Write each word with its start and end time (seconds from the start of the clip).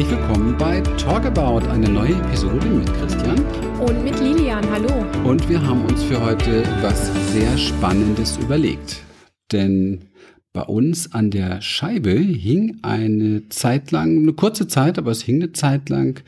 Herzlich 0.00 0.18
willkommen 0.18 0.56
bei 0.56 0.80
Talk 0.96 1.26
About, 1.26 1.68
eine 1.68 1.86
neue 1.86 2.14
Episode 2.14 2.66
mit 2.66 2.90
Christian. 2.94 3.38
Und 3.80 4.02
mit 4.02 4.18
Lilian, 4.18 4.64
hallo. 4.70 4.88
Und 5.28 5.46
wir 5.46 5.60
haben 5.60 5.84
uns 5.84 6.02
für 6.04 6.18
heute 6.18 6.62
was 6.80 7.12
sehr 7.34 7.58
Spannendes 7.58 8.38
überlegt. 8.38 9.02
Denn 9.52 10.06
bei 10.54 10.62
uns 10.62 11.12
an 11.12 11.30
der 11.30 11.60
Scheibe 11.60 12.12
hing 12.12 12.78
eine 12.80 13.50
Zeit 13.50 13.90
lang, 13.90 14.22
eine 14.22 14.32
kurze 14.32 14.66
Zeit, 14.68 14.96
aber 14.96 15.10
es 15.10 15.20
hing 15.20 15.36
eine 15.36 15.52
Zeit 15.52 15.90
lang 15.90 16.22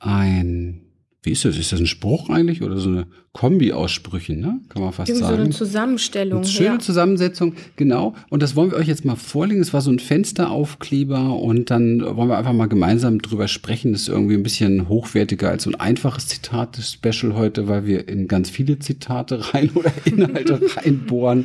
ein 0.00 0.88
wie 1.22 1.32
ist 1.32 1.44
das? 1.44 1.58
Ist 1.58 1.72
das 1.72 1.80
ein 1.80 1.86
Spruch 1.86 2.30
eigentlich 2.30 2.62
oder 2.62 2.78
so 2.78 2.88
eine 2.88 3.06
Kombi 3.38 3.72
aus 3.72 3.92
Sprüchen, 3.92 4.40
ne? 4.40 4.58
Kann 4.68 4.82
man 4.82 4.92
fast 4.92 5.08
Irgendwie 5.08 5.22
sagen. 5.24 5.36
So 5.36 5.42
eine 5.44 5.50
Zusammenstellung. 5.50 6.38
Eine 6.40 6.48
schöne 6.48 6.66
ja. 6.70 6.78
Zusammensetzung, 6.80 7.52
genau. 7.76 8.16
Und 8.30 8.42
das 8.42 8.56
wollen 8.56 8.72
wir 8.72 8.76
euch 8.76 8.88
jetzt 8.88 9.04
mal 9.04 9.14
vorlegen. 9.14 9.60
Es 9.60 9.72
war 9.72 9.80
so 9.80 9.92
ein 9.92 10.00
Fensteraufkleber 10.00 11.36
und 11.36 11.70
dann 11.70 12.00
wollen 12.16 12.28
wir 12.28 12.36
einfach 12.36 12.52
mal 12.52 12.66
gemeinsam 12.66 13.22
drüber 13.22 13.46
sprechen. 13.46 13.92
Das 13.92 14.02
ist 14.02 14.08
irgendwie 14.08 14.34
ein 14.34 14.42
bisschen 14.42 14.88
hochwertiger 14.88 15.50
als 15.50 15.62
so 15.62 15.70
ein 15.70 15.76
einfaches 15.76 16.26
Zitate-Special 16.26 17.36
heute, 17.36 17.68
weil 17.68 17.86
wir 17.86 18.08
in 18.08 18.26
ganz 18.26 18.50
viele 18.50 18.80
Zitate 18.80 19.40
rein 19.54 19.70
oder 19.72 19.92
Inhalte 20.04 20.60
reinbohren. 20.76 21.44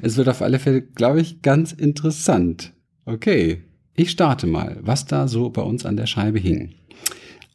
Es 0.00 0.16
wird 0.16 0.28
auf 0.28 0.42
alle 0.42 0.60
Fälle, 0.60 0.80
glaube 0.80 1.20
ich, 1.20 1.42
ganz 1.42 1.72
interessant. 1.72 2.72
Okay, 3.04 3.62
ich 3.96 4.12
starte 4.12 4.46
mal, 4.46 4.78
was 4.82 5.06
da 5.06 5.26
so 5.26 5.50
bei 5.50 5.62
uns 5.62 5.86
an 5.86 5.96
der 5.96 6.06
Scheibe 6.06 6.38
hing. 6.38 6.74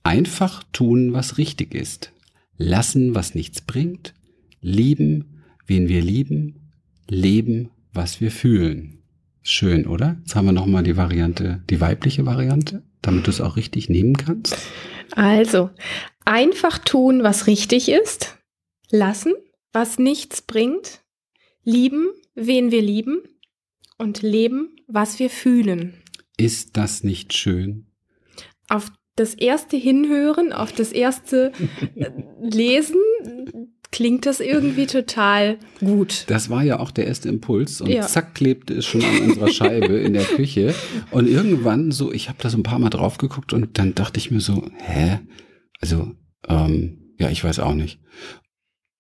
Einfach 0.03 0.63
tun, 0.73 1.13
was 1.13 1.37
richtig 1.37 1.73
ist. 1.73 2.11
Lassen, 2.57 3.15
was 3.15 3.35
nichts 3.35 3.61
bringt. 3.61 4.13
Lieben, 4.61 5.43
wen 5.65 5.87
wir 5.87 6.01
lieben. 6.01 6.71
Leben, 7.07 7.69
was 7.93 8.19
wir 8.19 8.31
fühlen. 8.31 9.03
Schön, 9.43 9.87
oder? 9.87 10.17
Jetzt 10.19 10.35
haben 10.35 10.45
wir 10.45 10.51
nochmal 10.51 10.83
die 10.83 10.97
Variante, 10.97 11.63
die 11.69 11.79
weibliche 11.79 12.25
Variante, 12.25 12.83
damit 13.01 13.27
du 13.27 13.31
es 13.31 13.39
auch 13.39 13.55
richtig 13.55 13.89
nehmen 13.89 14.17
kannst. 14.17 14.57
Also, 15.15 15.69
einfach 16.25 16.79
tun, 16.79 17.23
was 17.23 17.47
richtig 17.47 17.89
ist. 17.89 18.37
Lassen, 18.89 19.33
was 19.71 19.99
nichts 19.99 20.41
bringt. 20.41 21.01
Lieben, 21.63 22.09
wen 22.35 22.71
wir 22.71 22.81
lieben. 22.81 23.21
Und 23.97 24.21
leben, 24.21 24.75
was 24.87 25.19
wir 25.19 25.29
fühlen. 25.29 25.93
Ist 26.37 26.77
das 26.77 27.03
nicht 27.03 27.33
schön? 27.33 27.87
Auf 28.69 28.91
das 29.17 29.33
erste 29.33 29.75
Hinhören, 29.75 30.53
auf 30.53 30.71
das 30.71 30.93
erste 30.93 31.51
äh, 31.95 32.09
Lesen 32.41 32.95
klingt 33.91 34.25
das 34.25 34.39
irgendwie 34.39 34.85
total 34.85 35.57
gut. 35.79 36.25
Das 36.27 36.49
war 36.49 36.63
ja 36.63 36.79
auch 36.79 36.91
der 36.91 37.07
erste 37.07 37.29
Impuls 37.29 37.81
und 37.81 37.89
ja. 37.89 38.01
zack 38.01 38.35
klebte 38.35 38.75
es 38.75 38.85
schon 38.85 39.03
an 39.03 39.29
unserer 39.29 39.49
Scheibe 39.49 39.97
in 39.97 40.13
der 40.13 40.23
Küche 40.23 40.73
und 41.11 41.27
irgendwann 41.27 41.91
so, 41.91 42.11
ich 42.11 42.29
habe 42.29 42.37
da 42.41 42.49
so 42.49 42.57
ein 42.57 42.63
paar 42.63 42.79
Mal 42.79 42.89
drauf 42.89 43.17
geguckt 43.17 43.53
und 43.53 43.77
dann 43.77 43.95
dachte 43.95 44.19
ich 44.19 44.29
mir 44.29 44.39
so, 44.39 44.63
hä? 44.77 45.19
Also 45.81 46.11
ähm, 46.47 47.13
ja, 47.17 47.29
ich 47.29 47.43
weiß 47.43 47.59
auch 47.59 47.73
nicht. 47.73 47.99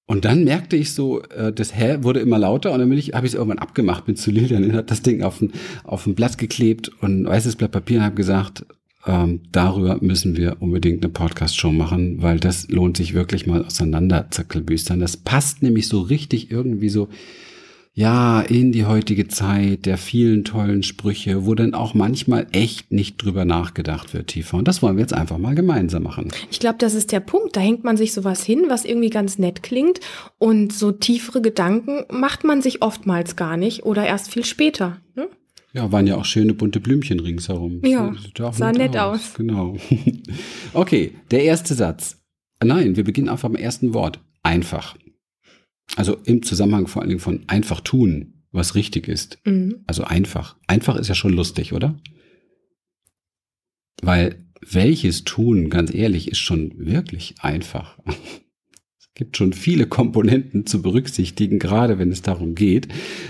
Und 0.09 0.23
dann 0.23 0.45
merkte 0.45 0.77
ich 0.77 0.93
so, 0.93 1.21
äh, 1.23 1.51
das 1.51 1.75
Hä 1.75 1.97
wurde 2.01 2.21
immer 2.21 2.39
lauter 2.39 2.71
und 2.71 2.79
dann 2.79 2.89
bin 2.89 2.97
ich, 2.97 3.13
habe 3.13 3.27
ich 3.27 3.33
es 3.33 3.37
irgendwann 3.37 3.59
abgemacht, 3.59 4.05
bin 4.05 4.15
zu 4.15 4.31
Lilian, 4.31 4.71
hat 4.73 4.89
das 4.89 5.01
Ding 5.01 5.21
auf 5.21 5.41
ein, 5.41 5.51
auf 5.83 6.07
ein 6.07 6.15
Blatt 6.15 6.37
geklebt 6.37 6.89
und 7.01 7.21
ein 7.21 7.25
weißes 7.27 7.57
Blatt 7.57 7.71
Papier 7.71 7.97
und 7.97 8.05
habe 8.05 8.15
gesagt, 8.15 8.65
ähm, 9.07 9.41
darüber 9.51 9.97
müssen 10.01 10.35
wir 10.35 10.57
unbedingt 10.59 11.03
eine 11.03 11.11
Podcast-Show 11.11 11.71
machen, 11.71 12.21
weil 12.21 12.39
das 12.39 12.69
lohnt 12.69 12.97
sich 12.97 13.13
wirklich 13.13 13.47
mal 13.47 13.65
auseinander 13.65 14.27
zerkelbüstern. 14.29 14.99
Das 14.99 15.17
passt 15.17 15.63
nämlich 15.63 15.87
so 15.87 16.01
richtig 16.01 16.51
irgendwie 16.51 16.89
so, 16.89 17.07
ja, 17.97 18.41
in 18.41 18.71
die 18.71 18.85
heutige 18.85 19.27
Zeit 19.27 19.87
der 19.87 19.97
vielen 19.97 20.43
tollen 20.43 20.83
Sprüche, 20.83 21.47
wo 21.47 21.55
dann 21.55 21.73
auch 21.73 21.95
manchmal 21.95 22.45
echt 22.51 22.91
nicht 22.91 23.17
drüber 23.17 23.43
nachgedacht 23.43 24.13
wird 24.13 24.27
tiefer. 24.27 24.57
Und 24.57 24.67
das 24.67 24.83
wollen 24.83 24.97
wir 24.97 25.01
jetzt 25.01 25.15
einfach 25.15 25.39
mal 25.39 25.55
gemeinsam 25.55 26.03
machen. 26.03 26.29
Ich 26.51 26.59
glaube, 26.59 26.77
das 26.77 26.93
ist 26.93 27.11
der 27.11 27.21
Punkt. 27.21 27.55
Da 27.55 27.59
hängt 27.59 27.83
man 27.83 27.97
sich 27.97 28.13
sowas 28.13 28.43
hin, 28.43 28.65
was 28.67 28.85
irgendwie 28.85 29.09
ganz 29.09 29.39
nett 29.39 29.63
klingt. 29.63 29.99
Und 30.37 30.73
so 30.73 30.91
tiefere 30.91 31.41
Gedanken 31.41 32.03
macht 32.11 32.43
man 32.43 32.61
sich 32.61 32.83
oftmals 32.83 33.35
gar 33.35 33.57
nicht 33.57 33.83
oder 33.83 34.05
erst 34.05 34.31
viel 34.31 34.45
später. 34.45 34.97
Ne? 35.15 35.27
Ja, 35.73 35.91
waren 35.91 36.07
ja 36.07 36.15
auch 36.15 36.25
schöne 36.25 36.53
bunte 36.53 36.79
Blümchen 36.79 37.19
ringsherum. 37.19 37.81
Ja, 37.83 38.15
sah 38.51 38.71
nett 38.71 38.97
aus. 38.97 39.19
aus. 39.19 39.33
Genau. 39.35 39.77
okay, 40.73 41.13
der 41.29 41.43
erste 41.43 41.73
Satz. 41.73 42.17
Nein, 42.63 42.95
wir 42.95 43.03
beginnen 43.03 43.29
einfach 43.29 43.49
beim 43.49 43.61
ersten 43.61 43.93
Wort. 43.93 44.19
Einfach. 44.43 44.97
Also 45.95 46.17
im 46.25 46.43
Zusammenhang 46.43 46.87
vor 46.87 47.01
allen 47.01 47.09
Dingen 47.09 47.21
von 47.21 47.43
einfach 47.47 47.81
tun, 47.81 48.43
was 48.51 48.75
richtig 48.75 49.07
ist. 49.07 49.39
Mhm. 49.45 49.83
Also 49.87 50.03
einfach. 50.03 50.57
Einfach 50.67 50.95
ist 50.95 51.09
ja 51.09 51.15
schon 51.15 51.33
lustig, 51.33 51.73
oder? 51.73 51.99
Weil 54.01 54.45
welches 54.61 55.23
tun, 55.23 55.69
ganz 55.69 55.93
ehrlich, 55.93 56.29
ist 56.29 56.39
schon 56.39 56.73
wirklich 56.77 57.35
einfach. 57.39 57.99
Es 58.99 59.25
gibt 59.25 59.37
schon 59.37 59.51
viele 59.51 59.87
Komponenten 59.87 60.67
zu 60.67 60.83
berücksichtigen, 60.83 61.57
gerade 61.57 61.97
wenn 61.97 62.11
es 62.11 62.21
darum 62.21 62.53
geht, 62.53 62.87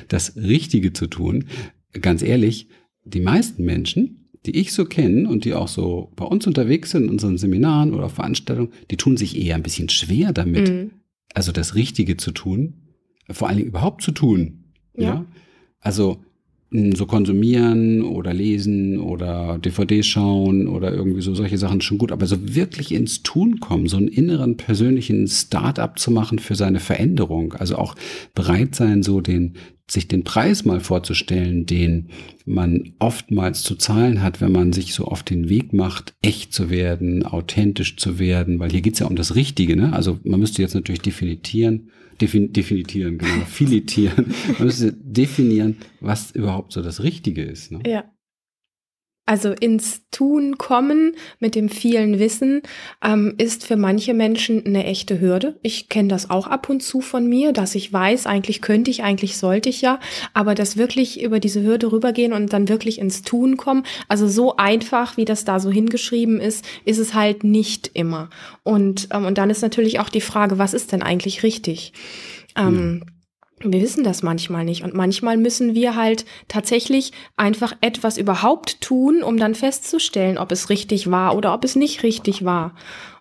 das 0.09 0.35
Richtige 0.35 0.91
zu 0.91 1.07
tun 1.07 1.45
ganz 1.93 2.21
ehrlich, 2.21 2.67
die 3.03 3.21
meisten 3.21 3.63
Menschen, 3.63 4.29
die 4.45 4.57
ich 4.57 4.73
so 4.73 4.85
kenne 4.85 5.27
und 5.27 5.45
die 5.45 5.53
auch 5.53 5.67
so 5.67 6.11
bei 6.15 6.25
uns 6.25 6.47
unterwegs 6.47 6.91
sind, 6.91 7.03
in 7.03 7.09
unseren 7.09 7.37
Seminaren 7.37 7.93
oder 7.93 8.09
Veranstaltungen, 8.09 8.71
die 8.91 8.97
tun 8.97 9.17
sich 9.17 9.37
eher 9.37 9.55
ein 9.55 9.63
bisschen 9.63 9.89
schwer 9.89 10.33
damit, 10.33 10.69
mhm. 10.69 10.91
also 11.33 11.51
das 11.51 11.75
Richtige 11.75 12.17
zu 12.17 12.31
tun, 12.31 12.73
vor 13.29 13.47
allen 13.47 13.57
Dingen 13.57 13.69
überhaupt 13.69 14.03
zu 14.03 14.11
tun. 14.11 14.63
Ja. 14.95 15.03
ja? 15.03 15.25
Also 15.79 16.21
so 16.69 17.05
konsumieren 17.05 18.01
oder 18.01 18.33
lesen 18.33 18.99
oder 18.99 19.57
DVD 19.57 20.03
schauen 20.03 20.67
oder 20.67 20.93
irgendwie 20.93 21.21
so 21.21 21.33
solche 21.33 21.57
Sachen 21.57 21.79
schon 21.79 21.97
gut, 21.97 22.11
aber 22.11 22.25
so 22.25 22.55
wirklich 22.55 22.93
ins 22.93 23.23
Tun 23.23 23.61
kommen, 23.61 23.87
so 23.87 23.95
einen 23.95 24.09
inneren 24.09 24.57
persönlichen 24.57 25.27
Start-up 25.27 25.97
zu 25.97 26.11
machen 26.11 26.39
für 26.39 26.55
seine 26.55 26.81
Veränderung, 26.81 27.53
also 27.53 27.77
auch 27.77 27.95
bereit 28.35 28.75
sein, 28.75 29.01
so 29.01 29.21
den 29.21 29.53
sich 29.89 30.07
den 30.07 30.23
Preis 30.23 30.65
mal 30.65 30.79
vorzustellen, 30.79 31.65
den 31.65 32.09
man 32.45 32.93
oftmals 32.99 33.63
zu 33.63 33.75
zahlen 33.75 34.21
hat, 34.21 34.41
wenn 34.41 34.51
man 34.51 34.73
sich 34.73 34.93
so 34.93 35.05
auf 35.05 35.23
den 35.23 35.49
Weg 35.49 35.73
macht, 35.73 36.13
echt 36.21 36.53
zu 36.53 36.69
werden, 36.69 37.25
authentisch 37.25 37.97
zu 37.97 38.19
werden, 38.19 38.59
weil 38.59 38.71
hier 38.71 38.81
geht's 38.81 38.99
ja 38.99 39.07
um 39.07 39.15
das 39.15 39.35
Richtige, 39.35 39.75
ne? 39.75 39.93
Also 39.93 40.19
man 40.23 40.39
müsste 40.39 40.61
jetzt 40.61 40.75
natürlich 40.75 41.01
definieren, 41.01 41.89
defin, 42.19 42.51
definieren, 42.51 43.17
genau, 43.17 43.45
filetieren, 43.47 44.33
man 44.57 44.67
müsste 44.67 44.93
definieren, 44.93 45.77
was 46.01 46.31
überhaupt 46.31 46.73
so 46.73 46.81
das 46.81 47.03
Richtige 47.03 47.43
ist. 47.43 47.71
Ne? 47.71 47.79
Ja. 47.85 48.05
Also 49.27 49.51
ins 49.51 50.09
Tun 50.09 50.57
kommen 50.57 51.15
mit 51.39 51.53
dem 51.53 51.67
vielen 51.67 52.17
Wissen 52.17 52.61
ähm, 53.03 53.35
ist 53.37 53.65
für 53.65 53.75
manche 53.75 54.13
Menschen 54.13 54.65
eine 54.65 54.85
echte 54.85 55.19
Hürde. 55.19 55.59
Ich 55.63 55.89
kenne 55.89 56.07
das 56.07 56.29
auch 56.29 56.47
ab 56.47 56.69
und 56.69 56.81
zu 56.81 57.01
von 57.01 57.27
mir, 57.27 57.51
dass 57.51 57.75
ich 57.75 57.91
weiß, 57.91 58.25
eigentlich 58.25 58.61
könnte 58.61 58.89
ich, 58.89 59.03
eigentlich 59.03 59.37
sollte 59.37 59.67
ich 59.67 59.81
ja, 59.81 59.99
aber 60.33 60.55
das 60.55 60.77
wirklich 60.77 61.21
über 61.21 61.41
diese 61.41 61.61
Hürde 61.61 61.91
rübergehen 61.91 62.31
und 62.31 62.53
dann 62.53 62.69
wirklich 62.69 62.99
ins 62.99 63.21
Tun 63.21 63.57
kommen, 63.57 63.83
also 64.07 64.29
so 64.29 64.55
einfach, 64.55 65.17
wie 65.17 65.25
das 65.25 65.43
da 65.43 65.59
so 65.59 65.69
hingeschrieben 65.69 66.39
ist, 66.39 66.65
ist 66.85 66.97
es 66.97 67.13
halt 67.13 67.43
nicht 67.43 67.91
immer. 67.93 68.29
Und, 68.63 69.09
ähm, 69.11 69.25
und 69.25 69.37
dann 69.37 69.49
ist 69.49 69.61
natürlich 69.61 69.99
auch 69.99 70.09
die 70.09 70.21
Frage, 70.21 70.57
was 70.57 70.73
ist 70.73 70.93
denn 70.93 71.03
eigentlich 71.03 71.43
richtig? 71.43 71.91
Ähm, 72.55 73.03
ja 73.05 73.16
wir 73.59 73.81
wissen 73.81 74.03
das 74.03 74.23
manchmal 74.23 74.65
nicht. 74.65 74.83
Und 74.83 74.93
manchmal 74.93 75.37
müssen 75.37 75.73
wir 75.73 75.95
halt 75.95 76.25
tatsächlich 76.47 77.11
einfach 77.35 77.75
etwas 77.81 78.17
überhaupt 78.17 78.81
tun, 78.81 79.23
um 79.23 79.37
dann 79.37 79.55
festzustellen, 79.55 80.37
ob 80.37 80.51
es 80.51 80.69
richtig 80.69 81.09
war 81.09 81.35
oder 81.35 81.53
ob 81.53 81.63
es 81.63 81.75
nicht 81.75 82.03
richtig 82.03 82.45
war. 82.45 82.75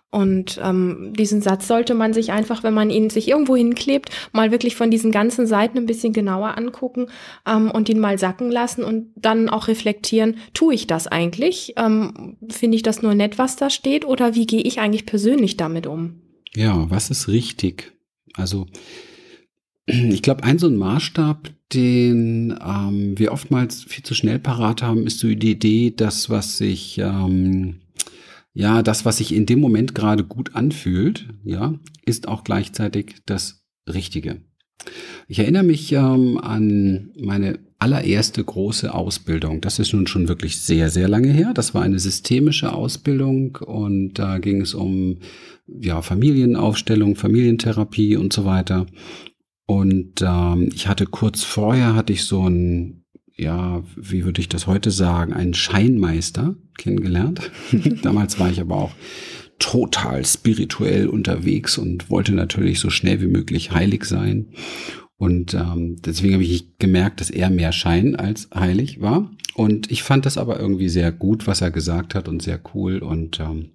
Und 0.09 0.59
ähm, 0.63 1.13
diesen 1.17 1.41
Satz 1.41 1.67
sollte 1.67 1.93
man 1.93 2.13
sich 2.13 2.31
einfach, 2.31 2.63
wenn 2.63 2.73
man 2.73 2.89
ihn 2.89 3.09
sich 3.09 3.27
irgendwo 3.27 3.57
hinklebt, 3.57 4.09
mal 4.31 4.51
wirklich 4.51 4.75
von 4.75 4.89
diesen 4.89 5.11
ganzen 5.11 5.47
Seiten 5.47 5.77
ein 5.77 5.85
bisschen 5.85 6.13
genauer 6.13 6.57
angucken 6.57 7.07
ähm, 7.45 7.69
und 7.69 7.89
ihn 7.89 7.99
mal 7.99 8.17
sacken 8.17 8.49
lassen 8.49 8.85
und 8.85 9.11
dann 9.17 9.49
auch 9.49 9.67
reflektieren, 9.67 10.37
tue 10.53 10.73
ich 10.73 10.87
das 10.87 11.07
eigentlich? 11.07 11.73
Ähm, 11.75 12.37
Finde 12.49 12.77
ich 12.77 12.83
das 12.83 13.01
nur 13.01 13.15
nett, 13.15 13.37
was 13.37 13.57
da 13.57 13.69
steht? 13.69 14.05
Oder 14.05 14.33
wie 14.33 14.47
gehe 14.47 14.61
ich 14.61 14.79
eigentlich 14.79 15.05
persönlich 15.05 15.57
damit 15.57 15.87
um? 15.87 16.21
Ja, 16.55 16.89
was 16.89 17.09
ist 17.09 17.27
richtig? 17.27 17.91
Also 18.33 18.65
ich 19.87 20.21
glaube, 20.21 20.43
ein 20.43 20.59
so 20.59 20.67
ein 20.67 20.75
Maßstab, 20.75 21.49
den 21.73 22.57
ähm, 22.63 23.17
wir 23.17 23.31
oftmals 23.31 23.83
viel 23.83 24.03
zu 24.03 24.13
schnell 24.13 24.37
parat 24.37 24.81
haben, 24.81 25.07
ist 25.07 25.19
so 25.19 25.33
die 25.33 25.51
Idee, 25.51 25.93
das, 25.95 26.29
was 26.29 26.57
sich, 26.57 26.97
ähm, 26.97 27.79
ja, 28.53 28.83
das, 28.83 29.05
was 29.05 29.17
sich 29.17 29.33
in 29.33 29.45
dem 29.45 29.59
Moment 29.59 29.95
gerade 29.95 30.23
gut 30.23 30.55
anfühlt, 30.55 31.27
ja, 31.43 31.73
ist 32.05 32.27
auch 32.27 32.43
gleichzeitig 32.43 33.15
das 33.25 33.65
Richtige. 33.87 34.41
Ich 35.27 35.39
erinnere 35.39 35.63
mich 35.63 35.91
ähm, 35.93 36.37
an 36.37 37.11
meine 37.19 37.59
allererste 37.79 38.43
große 38.43 38.93
Ausbildung. 38.93 39.61
Das 39.61 39.79
ist 39.79 39.93
nun 39.93 40.07
schon 40.07 40.27
wirklich 40.27 40.57
sehr, 40.57 40.89
sehr 40.89 41.07
lange 41.07 41.31
her. 41.31 41.51
Das 41.53 41.73
war 41.73 41.83
eine 41.83 41.99
systemische 41.99 42.73
Ausbildung 42.73 43.57
und 43.57 44.13
da 44.15 44.39
ging 44.39 44.61
es 44.61 44.73
um 44.73 45.19
ja, 45.67 46.01
Familienaufstellung, 46.01 47.15
Familientherapie 47.15 48.15
und 48.15 48.33
so 48.33 48.45
weiter. 48.45 48.87
Und 49.67 50.23
ähm, 50.25 50.69
ich 50.73 50.87
hatte 50.87 51.05
kurz 51.05 51.43
vorher 51.43 51.93
hatte 51.93 52.13
ich 52.13 52.23
so 52.23 52.47
ein 52.49 53.03
ja, 53.37 53.83
wie 53.95 54.25
würde 54.25 54.41
ich 54.41 54.49
das 54.49 54.65
heute 54.65 54.89
sagen, 54.89 55.31
einen 55.31 55.53
Scheinmeister 55.53 56.55
kennengelernt. 56.77 57.51
Damals 58.01 58.39
war 58.39 58.49
ich 58.49 58.59
aber 58.59 58.75
auch 58.75 58.91
total 59.59 60.25
spirituell 60.25 61.07
unterwegs 61.07 61.77
und 61.77 62.09
wollte 62.09 62.33
natürlich 62.33 62.79
so 62.79 62.89
schnell 62.89 63.21
wie 63.21 63.27
möglich 63.27 63.71
heilig 63.71 64.05
sein. 64.05 64.47
Und 65.17 65.53
ähm, 65.53 65.95
deswegen 66.03 66.33
habe 66.33 66.43
ich 66.43 66.77
gemerkt, 66.77 67.21
dass 67.21 67.29
er 67.29 67.49
mehr 67.49 67.71
Schein 67.71 68.15
als 68.15 68.49
heilig 68.53 69.01
war. 69.01 69.31
Und 69.55 69.91
ich 69.91 70.03
fand 70.03 70.25
das 70.27 70.37
aber 70.37 70.59
irgendwie 70.59 70.89
sehr 70.89 71.11
gut, 71.11 71.47
was 71.47 71.61
er 71.61 71.71
gesagt 71.71 72.13
hat 72.13 72.27
und 72.27 72.41
sehr 72.41 72.59
cool. 72.73 72.99
Und 72.99 73.39
ähm, 73.39 73.71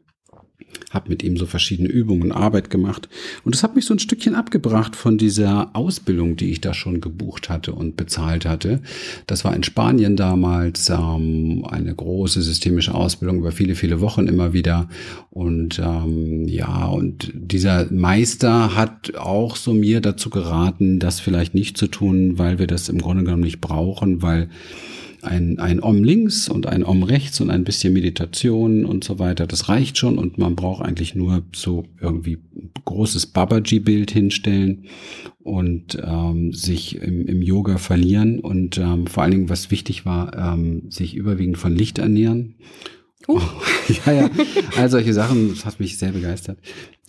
habe 0.91 1.09
mit 1.09 1.23
ihm 1.23 1.37
so 1.37 1.47
verschiedene 1.47 1.89
Übungen 1.89 2.23
und 2.23 2.33
Arbeit 2.33 2.71
gemacht. 2.71 3.09
Und 3.45 3.55
das 3.55 3.63
hat 3.63 3.75
mich 3.75 3.85
so 3.85 3.95
ein 3.95 3.99
Stückchen 3.99 4.35
abgebracht 4.35 4.97
von 4.97 5.19
dieser 5.19 5.71
Ausbildung, 5.75 6.37
die 6.37 6.51
ich 6.51 6.61
da 6.61 6.75
schon 6.75 7.01
gebucht 7.01 7.49
hatte 7.49 7.73
und 7.73 7.97
bezahlt 7.97 8.47
hatte. 8.47 8.81
Das 9.27 9.45
war 9.45 9.55
in 9.55 9.63
Spanien 9.63 10.17
damals 10.17 10.91
ähm, 10.91 11.65
eine 11.69 11.95
große 11.95 12.43
systemische 12.43 12.95
Ausbildung 12.95 13.39
über 13.39 13.53
viele, 13.53 13.75
viele 13.75 14.01
Wochen 14.01 14.27
immer 14.27 14.53
wieder. 14.53 14.89
Und 15.31 15.79
ähm, 15.79 16.47
ja, 16.49 16.87
und 16.87 17.31
dieser 17.35 17.91
Meister 17.93 18.77
hat 18.77 19.17
auch 19.17 19.57
so 19.57 19.73
mir 19.73 20.01
dazu 20.01 20.31
geraten, 20.31 20.99
das 20.99 21.21
vielleicht 21.21 21.55
nicht 21.55 21.77
zu 21.77 21.87
tun, 21.87 22.39
weil 22.39 22.59
wir 22.59 22.67
das 22.67 22.89
im 22.89 22.99
Grunde 22.99 23.25
genommen 23.25 23.43
nicht 23.43 23.61
brauchen, 23.61 24.23
weil 24.23 24.49
ein, 25.23 25.59
ein 25.59 25.83
Om 25.83 26.05
links 26.05 26.49
und 26.49 26.67
ein 26.67 26.85
Om 26.85 27.03
rechts 27.03 27.41
und 27.41 27.51
ein 27.51 27.65
bisschen 27.65 27.93
Meditation 27.93 28.85
und 28.85 29.05
so 29.05 29.19
weiter. 29.19 29.47
Das 29.47 29.69
reicht 29.69 29.99
schon 29.99 30.19
und 30.19 30.39
man 30.39 30.57
braucht 30.57 30.85
eigentlich 30.85 31.15
nur 31.15 31.43
so 31.55 31.85
irgendwie 32.01 32.39
großes 32.85 33.27
Babaji-Bild 33.27 34.11
hinstellen 34.11 34.87
und 35.41 35.99
ähm, 36.05 36.53
sich 36.53 36.97
im, 36.97 37.27
im 37.27 37.43
Yoga 37.43 37.79
verlieren 37.79 38.41
und 38.41 38.79
ähm, 38.79 39.07
vor 39.07 39.23
allen 39.23 39.33
Dingen, 39.33 39.49
was 39.49 39.71
wichtig 39.71 40.05
war, 40.05 40.37
ähm, 40.37 40.91
sich 40.91 41.15
überwiegend 41.15 41.59
von 41.59 41.75
Licht 41.75 41.99
ernähren. 41.99 42.55
Uh. 43.29 43.41
ja, 44.07 44.13
ja, 44.13 44.31
all 44.77 44.91
solche 44.91 45.13
Sachen, 45.13 45.51
das 45.51 45.65
hat 45.65 45.81
mich 45.81 45.99
sehr 45.99 46.13
begeistert. 46.13 46.59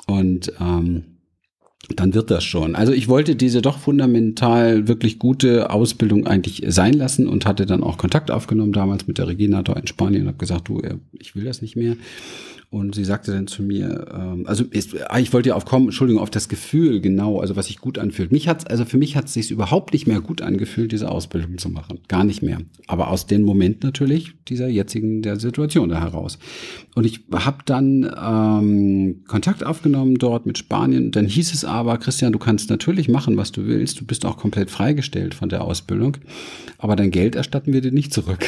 Und 0.06 0.52
ähm, 0.60 1.13
dann 1.90 2.14
wird 2.14 2.32
das 2.32 2.44
schon. 2.44 2.76
Also 2.76 2.94
ich 2.94 3.08
wollte 3.10 3.36
diese 3.36 3.62
doch 3.62 3.78
fundamental 3.78 4.88
wirklich 4.88 5.20
gute 5.20 5.70
Ausbildung 5.70 6.26
eigentlich 6.26 6.64
sein 6.68 6.94
lassen 6.94 7.28
und 7.28 7.46
hatte 7.46 7.66
dann 7.66 7.84
auch 7.84 7.98
Kontakt 7.98 8.32
aufgenommen 8.32 8.72
damals 8.72 9.06
mit 9.06 9.18
der 9.18 9.28
Regina 9.28 9.64
da 9.64 9.74
in 9.74 9.88
Spanien 9.88 10.24
und 10.24 10.28
habe 10.30 10.38
gesagt, 10.38 10.70
du, 10.70 10.80
äh, 10.80 10.96
ich 11.20 11.36
will 11.36 11.44
das 11.44 11.62
nicht 11.62 11.76
mehr. 11.76 11.96
Und 12.74 12.96
sie 12.96 13.06
sagte 13.06 13.32
dann 13.32 13.46
zu 13.46 13.62
mir, 13.62 14.08
ähm, 14.12 14.46
also 14.48 14.64
ist, 14.64 14.96
ah, 15.08 15.20
ich 15.20 15.32
wollte 15.32 15.50
ja 15.50 15.56
auf 15.56 15.64
kommen, 15.64 15.90
Entschuldigung, 15.90 16.20
auf 16.20 16.32
das 16.32 16.50
Gefühl 16.50 17.02
genau, 17.02 17.40
also 17.40 17.56
was 17.56 17.68
sich 17.68 17.78
gut 17.78 18.00
anfühlt. 18.00 18.32
Mich 18.32 18.48
hat's, 18.48 18.66
also 18.66 18.84
für 18.84 18.98
mich 18.98 19.16
hat 19.16 19.26
es 19.26 19.34
sich 19.34 19.52
überhaupt 19.52 19.94
nicht 19.94 20.08
mehr 20.08 20.22
gut 20.22 20.42
angefühlt, 20.42 20.92
diese 20.92 21.12
Ausbildung 21.12 21.60
zu 21.60 21.70
machen. 21.70 22.00
Gar 22.08 22.24
nicht 22.24 22.42
mehr. 22.42 22.58
Aber 22.88 23.12
aus 23.12 23.28
dem 23.28 23.44
Moment 23.44 23.84
natürlich 23.84 24.34
dieser 24.48 24.70
jetzigen 24.70 25.22
der 25.22 25.40
Situation 25.40 25.90
da 25.90 26.02
heraus. 26.02 26.40
Und 26.96 27.06
ich 27.06 27.20
habe 27.32 27.58
dann 27.64 28.12
ähm, 28.20 29.24
Kontakt 29.28 29.64
aufgenommen 29.64 30.16
dort 30.16 30.48
mit 30.48 30.58
Spanien. 30.58 31.12
Dann 31.12 31.28
hieß 31.28 31.54
es 31.54 31.66
aber, 31.66 32.00
Christian, 32.00 32.34
du 32.34 32.40
kannst 32.40 32.72
natürlich 32.72 33.08
machen, 33.08 33.38
was 33.38 33.52
du 33.52 33.68
willst. 33.68 34.02
Du 34.02 34.06
bist 34.06 34.26
auch 34.26 34.38
komplett 34.38 34.72
freigestellt 34.72 35.36
von 35.36 35.48
der 35.48 35.64
Ausbildung. 35.64 36.18
Aber 36.80 36.96
dein 36.96 37.12
Geld 37.12 37.36
erstatten 37.36 37.72
wir 37.72 37.82
dir 37.82 37.92
nicht 37.92 38.12
zurück. 38.12 38.40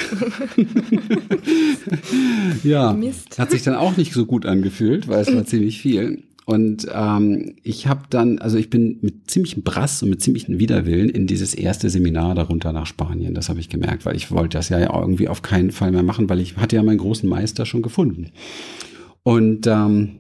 ja, 2.64 2.92
Mist. 2.94 3.38
hat 3.38 3.52
sich 3.52 3.62
dann 3.62 3.76
auch 3.76 3.98
nicht 3.98 4.15
so 4.16 4.26
gut 4.26 4.46
angefühlt, 4.46 5.08
weil 5.08 5.22
es 5.22 5.34
war 5.34 5.46
ziemlich 5.46 5.80
viel. 5.80 6.24
Und 6.46 6.88
ähm, 6.94 7.56
ich 7.64 7.88
habe 7.88 8.04
dann, 8.10 8.38
also 8.38 8.58
ich 8.58 8.70
bin 8.70 9.00
mit 9.02 9.32
ziemlichem 9.32 9.64
Brass 9.64 10.04
und 10.04 10.12
mit 10.12 10.22
ziemlichem 10.22 10.60
Widerwillen 10.60 11.10
in 11.10 11.26
dieses 11.26 11.56
erste 11.56 11.90
Seminar 11.90 12.36
darunter 12.36 12.72
nach 12.72 12.86
Spanien. 12.86 13.34
Das 13.34 13.50
habe 13.50 13.60
ich 13.60 13.68
gemerkt, 13.68 14.06
weil 14.06 14.16
ich 14.16 14.30
wollte 14.30 14.58
das 14.58 14.70
ja 14.70 14.80
irgendwie 14.80 15.28
auf 15.28 15.42
keinen 15.42 15.72
Fall 15.72 15.92
mehr 15.92 16.04
machen, 16.04 16.30
weil 16.30 16.40
ich 16.40 16.58
hatte 16.58 16.76
ja 16.76 16.84
meinen 16.84 17.00
großen 17.00 17.28
Meister 17.28 17.66
schon 17.66 17.82
gefunden. 17.82 18.32
Und 19.24 19.66
ähm, 19.66 20.20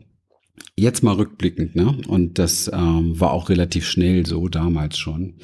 jetzt 0.75 1.03
mal 1.03 1.13
rückblickend, 1.13 1.75
ne? 1.75 1.95
Und 2.07 2.39
das 2.39 2.71
ähm, 2.73 3.19
war 3.19 3.31
auch 3.31 3.49
relativ 3.49 3.85
schnell 3.85 4.25
so 4.25 4.47
damals 4.47 4.97
schon. 4.97 5.35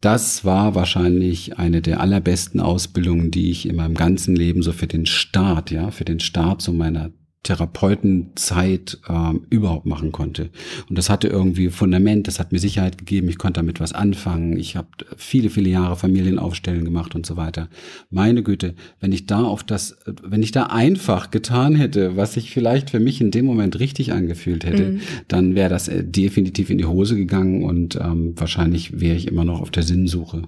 Das 0.00 0.44
war 0.44 0.74
wahrscheinlich 0.74 1.58
eine 1.58 1.80
der 1.80 2.00
allerbesten 2.00 2.60
Ausbildungen, 2.60 3.30
die 3.30 3.50
ich 3.50 3.68
in 3.68 3.76
meinem 3.76 3.94
ganzen 3.94 4.34
Leben 4.34 4.62
so 4.62 4.72
für 4.72 4.88
den 4.88 5.06
Start, 5.06 5.70
ja, 5.70 5.92
für 5.92 6.04
den 6.04 6.20
Start 6.20 6.60
so 6.60 6.72
meiner 6.72 7.10
Therapeutenzeit 7.44 8.98
ähm, 9.08 9.42
überhaupt 9.50 9.86
machen 9.86 10.10
konnte. 10.10 10.50
Und 10.88 10.98
das 10.98 11.10
hatte 11.10 11.28
irgendwie 11.28 11.68
Fundament, 11.68 12.26
das 12.26 12.40
hat 12.40 12.52
mir 12.52 12.58
Sicherheit 12.58 12.98
gegeben, 12.98 13.28
ich 13.28 13.38
konnte 13.38 13.60
damit 13.60 13.80
was 13.80 13.92
anfangen. 13.92 14.56
Ich 14.56 14.76
habe 14.76 14.88
viele, 15.16 15.50
viele 15.50 15.68
Jahre 15.68 15.94
Familienaufstellen 15.94 16.84
gemacht 16.84 17.14
und 17.14 17.24
so 17.24 17.36
weiter. 17.36 17.68
Meine 18.10 18.42
Güte, 18.42 18.74
wenn 18.98 19.12
ich 19.12 19.26
da 19.26 19.42
auf 19.42 19.62
das, 19.62 19.96
wenn 20.22 20.42
ich 20.42 20.52
da 20.52 20.64
einfach 20.64 21.30
getan 21.30 21.76
hätte, 21.76 22.16
was 22.16 22.32
sich 22.32 22.50
vielleicht 22.50 22.90
für 22.90 23.00
mich 23.00 23.20
in 23.20 23.30
dem 23.30 23.44
Moment 23.44 23.78
richtig 23.78 24.12
angefühlt 24.12 24.64
hätte, 24.64 24.92
mhm. 24.92 25.00
dann 25.28 25.54
wäre 25.54 25.68
das 25.68 25.88
äh, 25.88 26.02
definitiv 26.02 26.70
in 26.70 26.78
die 26.78 26.86
Hose 26.86 27.14
gegangen 27.14 27.62
und 27.62 27.96
ähm, 27.96 28.32
wahrscheinlich 28.36 29.00
wäre 29.00 29.16
ich 29.16 29.28
immer 29.28 29.44
noch 29.44 29.60
auf 29.60 29.70
der 29.70 29.82
Sinnsuche. 29.82 30.42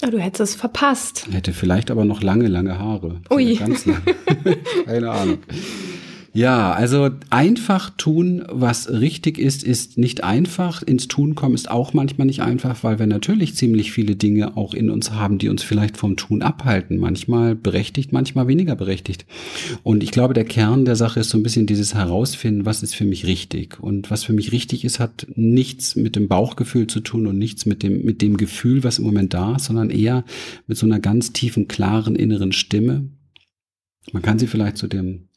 Ja, 0.00 0.10
du 0.10 0.20
hättest 0.20 0.52
es 0.52 0.54
verpasst. 0.54 1.26
Hätte 1.32 1.52
vielleicht 1.52 1.90
aber 1.90 2.04
noch 2.04 2.22
lange, 2.22 2.46
lange 2.46 2.78
Haare. 2.78 3.20
Ui. 3.30 3.56
Ganz 3.56 3.84
lange. 3.84 4.02
Keine 4.84 5.10
Ahnung. 5.10 5.38
Ja, 6.34 6.72
also 6.72 7.08
einfach 7.30 7.90
tun, 7.96 8.44
was 8.48 8.90
richtig 8.90 9.38
ist, 9.38 9.64
ist 9.64 9.96
nicht 9.96 10.24
einfach. 10.24 10.82
Ins 10.82 11.08
Tun 11.08 11.34
kommen 11.34 11.54
ist 11.54 11.70
auch 11.70 11.94
manchmal 11.94 12.26
nicht 12.26 12.42
einfach, 12.42 12.84
weil 12.84 12.98
wir 12.98 13.06
natürlich 13.06 13.54
ziemlich 13.54 13.92
viele 13.92 14.14
Dinge 14.14 14.56
auch 14.56 14.74
in 14.74 14.90
uns 14.90 15.12
haben, 15.12 15.38
die 15.38 15.48
uns 15.48 15.62
vielleicht 15.62 15.96
vom 15.96 16.16
Tun 16.16 16.42
abhalten. 16.42 16.98
Manchmal 16.98 17.54
berechtigt, 17.54 18.12
manchmal 18.12 18.46
weniger 18.46 18.76
berechtigt. 18.76 19.24
Und 19.82 20.02
ich 20.02 20.10
glaube, 20.10 20.34
der 20.34 20.44
Kern 20.44 20.84
der 20.84 20.96
Sache 20.96 21.20
ist 21.20 21.30
so 21.30 21.38
ein 21.38 21.42
bisschen 21.42 21.66
dieses 21.66 21.94
Herausfinden, 21.94 22.66
was 22.66 22.82
ist 22.82 22.94
für 22.94 23.06
mich 23.06 23.24
richtig. 23.24 23.80
Und 23.80 24.10
was 24.10 24.24
für 24.24 24.34
mich 24.34 24.52
richtig 24.52 24.84
ist, 24.84 25.00
hat 25.00 25.26
nichts 25.34 25.96
mit 25.96 26.14
dem 26.14 26.28
Bauchgefühl 26.28 26.88
zu 26.88 27.00
tun 27.00 27.26
und 27.26 27.38
nichts 27.38 27.64
mit 27.64 27.82
dem, 27.82 28.04
mit 28.04 28.20
dem 28.20 28.36
Gefühl, 28.36 28.84
was 28.84 28.98
im 28.98 29.04
Moment 29.04 29.32
da 29.32 29.56
ist, 29.56 29.64
sondern 29.64 29.88
eher 29.88 30.24
mit 30.66 30.76
so 30.76 30.84
einer 30.84 31.00
ganz 31.00 31.32
tiefen, 31.32 31.68
klaren 31.68 32.16
inneren 32.16 32.52
Stimme. 32.52 33.08
Man 34.12 34.22
kann 34.22 34.38
sie 34.38 34.46
vielleicht 34.46 34.76
zu 34.76 34.88
dem 34.88 35.27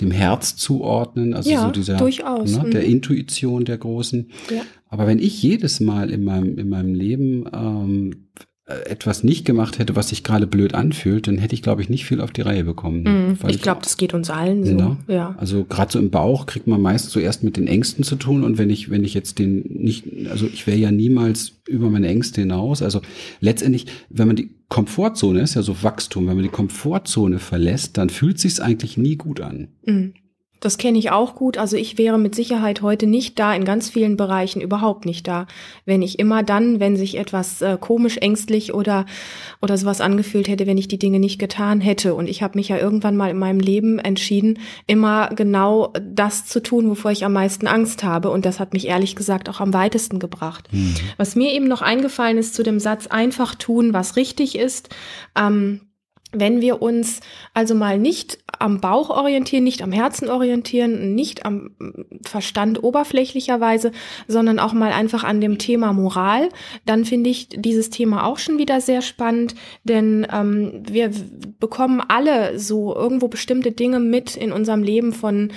dem 0.00 0.10
Herz 0.10 0.56
zuordnen, 0.56 1.34
also 1.34 1.50
ja, 1.50 1.62
so 1.62 1.70
dieser 1.70 1.96
durchaus. 1.96 2.56
Ne, 2.56 2.70
der 2.70 2.82
mhm. 2.82 2.90
Intuition 2.90 3.64
der 3.64 3.78
Großen. 3.78 4.30
Ja. 4.50 4.62
Aber 4.88 5.06
wenn 5.06 5.18
ich 5.18 5.42
jedes 5.42 5.80
Mal 5.80 6.10
in 6.10 6.24
meinem, 6.24 6.58
in 6.58 6.68
meinem 6.68 6.94
Leben 6.94 7.44
ähm, 7.52 8.28
äh, 8.38 8.44
etwas 8.68 9.24
nicht 9.24 9.46
gemacht 9.46 9.78
hätte, 9.78 9.96
was 9.96 10.10
sich 10.10 10.22
gerade 10.22 10.46
blöd 10.46 10.74
anfühlt, 10.74 11.26
dann 11.26 11.38
hätte 11.38 11.54
ich, 11.54 11.62
glaube 11.62 11.80
ich, 11.80 11.88
nicht 11.88 12.04
viel 12.04 12.20
auf 12.20 12.32
die 12.32 12.42
Reihe 12.42 12.64
bekommen. 12.64 13.02
Mm, 13.02 13.48
ich 13.48 13.62
glaube, 13.62 13.80
das 13.82 13.96
geht 13.96 14.12
uns 14.12 14.28
allen 14.28 14.66
so. 14.66 14.74
Ne? 14.74 14.96
Ja. 15.08 15.34
Also 15.38 15.64
gerade 15.64 15.90
so 15.90 15.98
im 15.98 16.10
Bauch 16.10 16.44
kriegt 16.44 16.66
man 16.66 16.80
meist 16.80 17.08
zuerst 17.08 17.42
mit 17.42 17.56
den 17.56 17.66
Ängsten 17.66 18.04
zu 18.04 18.16
tun 18.16 18.44
und 18.44 18.58
wenn 18.58 18.68
ich, 18.68 18.90
wenn 18.90 19.04
ich 19.04 19.14
jetzt 19.14 19.38
den 19.38 19.60
nicht, 19.60 20.04
also 20.30 20.46
ich 20.46 20.66
wäre 20.66 20.76
ja 20.76 20.90
niemals 20.90 21.52
über 21.66 21.88
meine 21.88 22.08
Ängste 22.08 22.42
hinaus. 22.42 22.82
Also 22.82 23.00
letztendlich, 23.40 23.86
wenn 24.10 24.26
man 24.26 24.36
die 24.36 24.50
Komfortzone 24.68 25.40
ist 25.40 25.54
ja 25.54 25.62
so 25.62 25.82
Wachstum, 25.82 26.26
wenn 26.26 26.36
man 26.36 26.44
die 26.44 26.50
Komfortzone 26.50 27.38
verlässt, 27.38 27.96
dann 27.96 28.10
fühlt 28.10 28.38
sich's 28.38 28.60
eigentlich 28.60 28.98
nie 28.98 29.16
gut 29.16 29.40
an. 29.40 29.68
Mm. 29.86 30.08
Das 30.60 30.78
kenne 30.78 30.98
ich 30.98 31.10
auch 31.10 31.34
gut. 31.34 31.56
Also 31.56 31.76
ich 31.76 31.98
wäre 31.98 32.18
mit 32.18 32.34
Sicherheit 32.34 32.82
heute 32.82 33.06
nicht 33.06 33.38
da, 33.38 33.54
in 33.54 33.64
ganz 33.64 33.90
vielen 33.90 34.16
Bereichen 34.16 34.60
überhaupt 34.60 35.06
nicht 35.06 35.26
da. 35.28 35.46
Wenn 35.84 36.02
ich 36.02 36.18
immer 36.18 36.42
dann, 36.42 36.80
wenn 36.80 36.96
sich 36.96 37.16
etwas 37.16 37.62
äh, 37.62 37.76
komisch, 37.80 38.16
ängstlich 38.18 38.74
oder, 38.74 39.06
oder 39.62 39.78
sowas 39.78 40.00
angefühlt 40.00 40.48
hätte, 40.48 40.66
wenn 40.66 40.78
ich 40.78 40.88
die 40.88 40.98
Dinge 40.98 41.20
nicht 41.20 41.38
getan 41.38 41.80
hätte. 41.80 42.14
Und 42.14 42.28
ich 42.28 42.42
habe 42.42 42.58
mich 42.58 42.68
ja 42.68 42.76
irgendwann 42.76 43.16
mal 43.16 43.30
in 43.30 43.38
meinem 43.38 43.60
Leben 43.60 43.98
entschieden, 43.98 44.58
immer 44.86 45.28
genau 45.34 45.92
das 46.02 46.46
zu 46.46 46.60
tun, 46.60 46.90
wovor 46.90 47.12
ich 47.12 47.24
am 47.24 47.32
meisten 47.32 47.66
Angst 47.66 48.02
habe. 48.02 48.30
Und 48.30 48.44
das 48.44 48.58
hat 48.58 48.72
mich 48.72 48.88
ehrlich 48.88 49.14
gesagt 49.14 49.48
auch 49.48 49.60
am 49.60 49.72
weitesten 49.72 50.18
gebracht. 50.18 50.68
Mhm. 50.72 50.94
Was 51.16 51.36
mir 51.36 51.52
eben 51.52 51.68
noch 51.68 51.82
eingefallen 51.82 52.38
ist 52.38 52.54
zu 52.54 52.62
dem 52.62 52.80
Satz, 52.80 53.06
einfach 53.06 53.54
tun, 53.54 53.92
was 53.92 54.16
richtig 54.16 54.58
ist. 54.58 54.88
Ähm, 55.38 55.82
wenn 56.32 56.60
wir 56.60 56.82
uns 56.82 57.20
also 57.54 57.74
mal 57.74 57.98
nicht 57.98 58.38
am 58.58 58.80
Bauch 58.80 59.10
orientieren, 59.10 59.64
nicht 59.64 59.82
am 59.82 59.92
Herzen 59.92 60.28
orientieren, 60.28 61.14
nicht 61.14 61.44
am 61.44 61.70
Verstand 62.22 62.82
oberflächlicherweise, 62.82 63.92
sondern 64.26 64.58
auch 64.58 64.72
mal 64.72 64.92
einfach 64.92 65.24
an 65.24 65.40
dem 65.40 65.58
Thema 65.58 65.92
Moral, 65.92 66.48
dann 66.86 67.04
finde 67.04 67.30
ich 67.30 67.48
dieses 67.48 67.90
Thema 67.90 68.24
auch 68.24 68.38
schon 68.38 68.58
wieder 68.58 68.80
sehr 68.80 69.02
spannend, 69.02 69.54
denn 69.84 70.26
ähm, 70.32 70.82
wir 70.88 71.10
bekommen 71.58 72.02
alle 72.06 72.58
so 72.58 72.94
irgendwo 72.94 73.28
bestimmte 73.28 73.72
Dinge 73.72 74.00
mit 74.00 74.36
in 74.36 74.52
unserem 74.52 74.82
Leben 74.82 75.12
von 75.12 75.52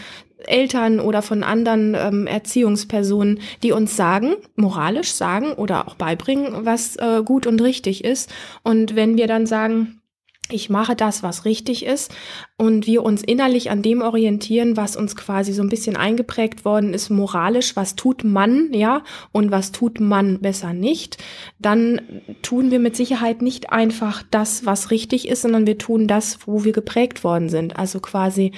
Eltern 0.47 0.99
oder 0.99 1.21
von 1.21 1.43
anderen 1.43 1.95
ähm, 1.95 2.27
Erziehungspersonen, 2.27 3.39
die 3.63 3.71
uns 3.71 3.95
sagen, 3.95 4.35
moralisch 4.55 5.11
sagen 5.11 5.53
oder 5.53 5.87
auch 5.87 5.95
beibringen, 5.95 6.65
was 6.65 6.95
äh, 6.97 7.21
gut 7.23 7.47
und 7.47 7.61
richtig 7.61 8.03
ist. 8.03 8.31
Und 8.63 8.95
wenn 8.95 9.17
wir 9.17 9.27
dann 9.27 9.45
sagen, 9.45 10.01
ich 10.49 10.69
mache 10.69 10.95
das, 10.95 11.23
was 11.23 11.45
richtig 11.45 11.85
ist 11.85 12.13
und 12.61 12.85
wir 12.85 13.01
uns 13.01 13.23
innerlich 13.23 13.71
an 13.71 13.81
dem 13.81 14.03
orientieren, 14.03 14.77
was 14.77 14.95
uns 14.95 15.15
quasi 15.15 15.51
so 15.51 15.63
ein 15.63 15.69
bisschen 15.69 15.97
eingeprägt 15.97 16.63
worden 16.63 16.93
ist, 16.93 17.09
moralisch, 17.09 17.75
was 17.75 17.95
tut 17.95 18.23
man, 18.23 18.71
ja, 18.71 19.01
und 19.31 19.49
was 19.49 19.71
tut 19.71 19.99
man 19.99 20.41
besser 20.41 20.71
nicht, 20.71 21.17
dann 21.57 22.01
tun 22.43 22.69
wir 22.69 22.77
mit 22.77 22.95
Sicherheit 22.95 23.41
nicht 23.41 23.71
einfach 23.71 24.21
das, 24.29 24.63
was 24.63 24.91
richtig 24.91 25.27
ist, 25.27 25.41
sondern 25.41 25.65
wir 25.65 25.79
tun 25.79 26.07
das, 26.07 26.37
wo 26.45 26.63
wir 26.63 26.71
geprägt 26.71 27.23
worden 27.23 27.49
sind. 27.49 27.77
Also 27.79 27.99
quasi 27.99 28.51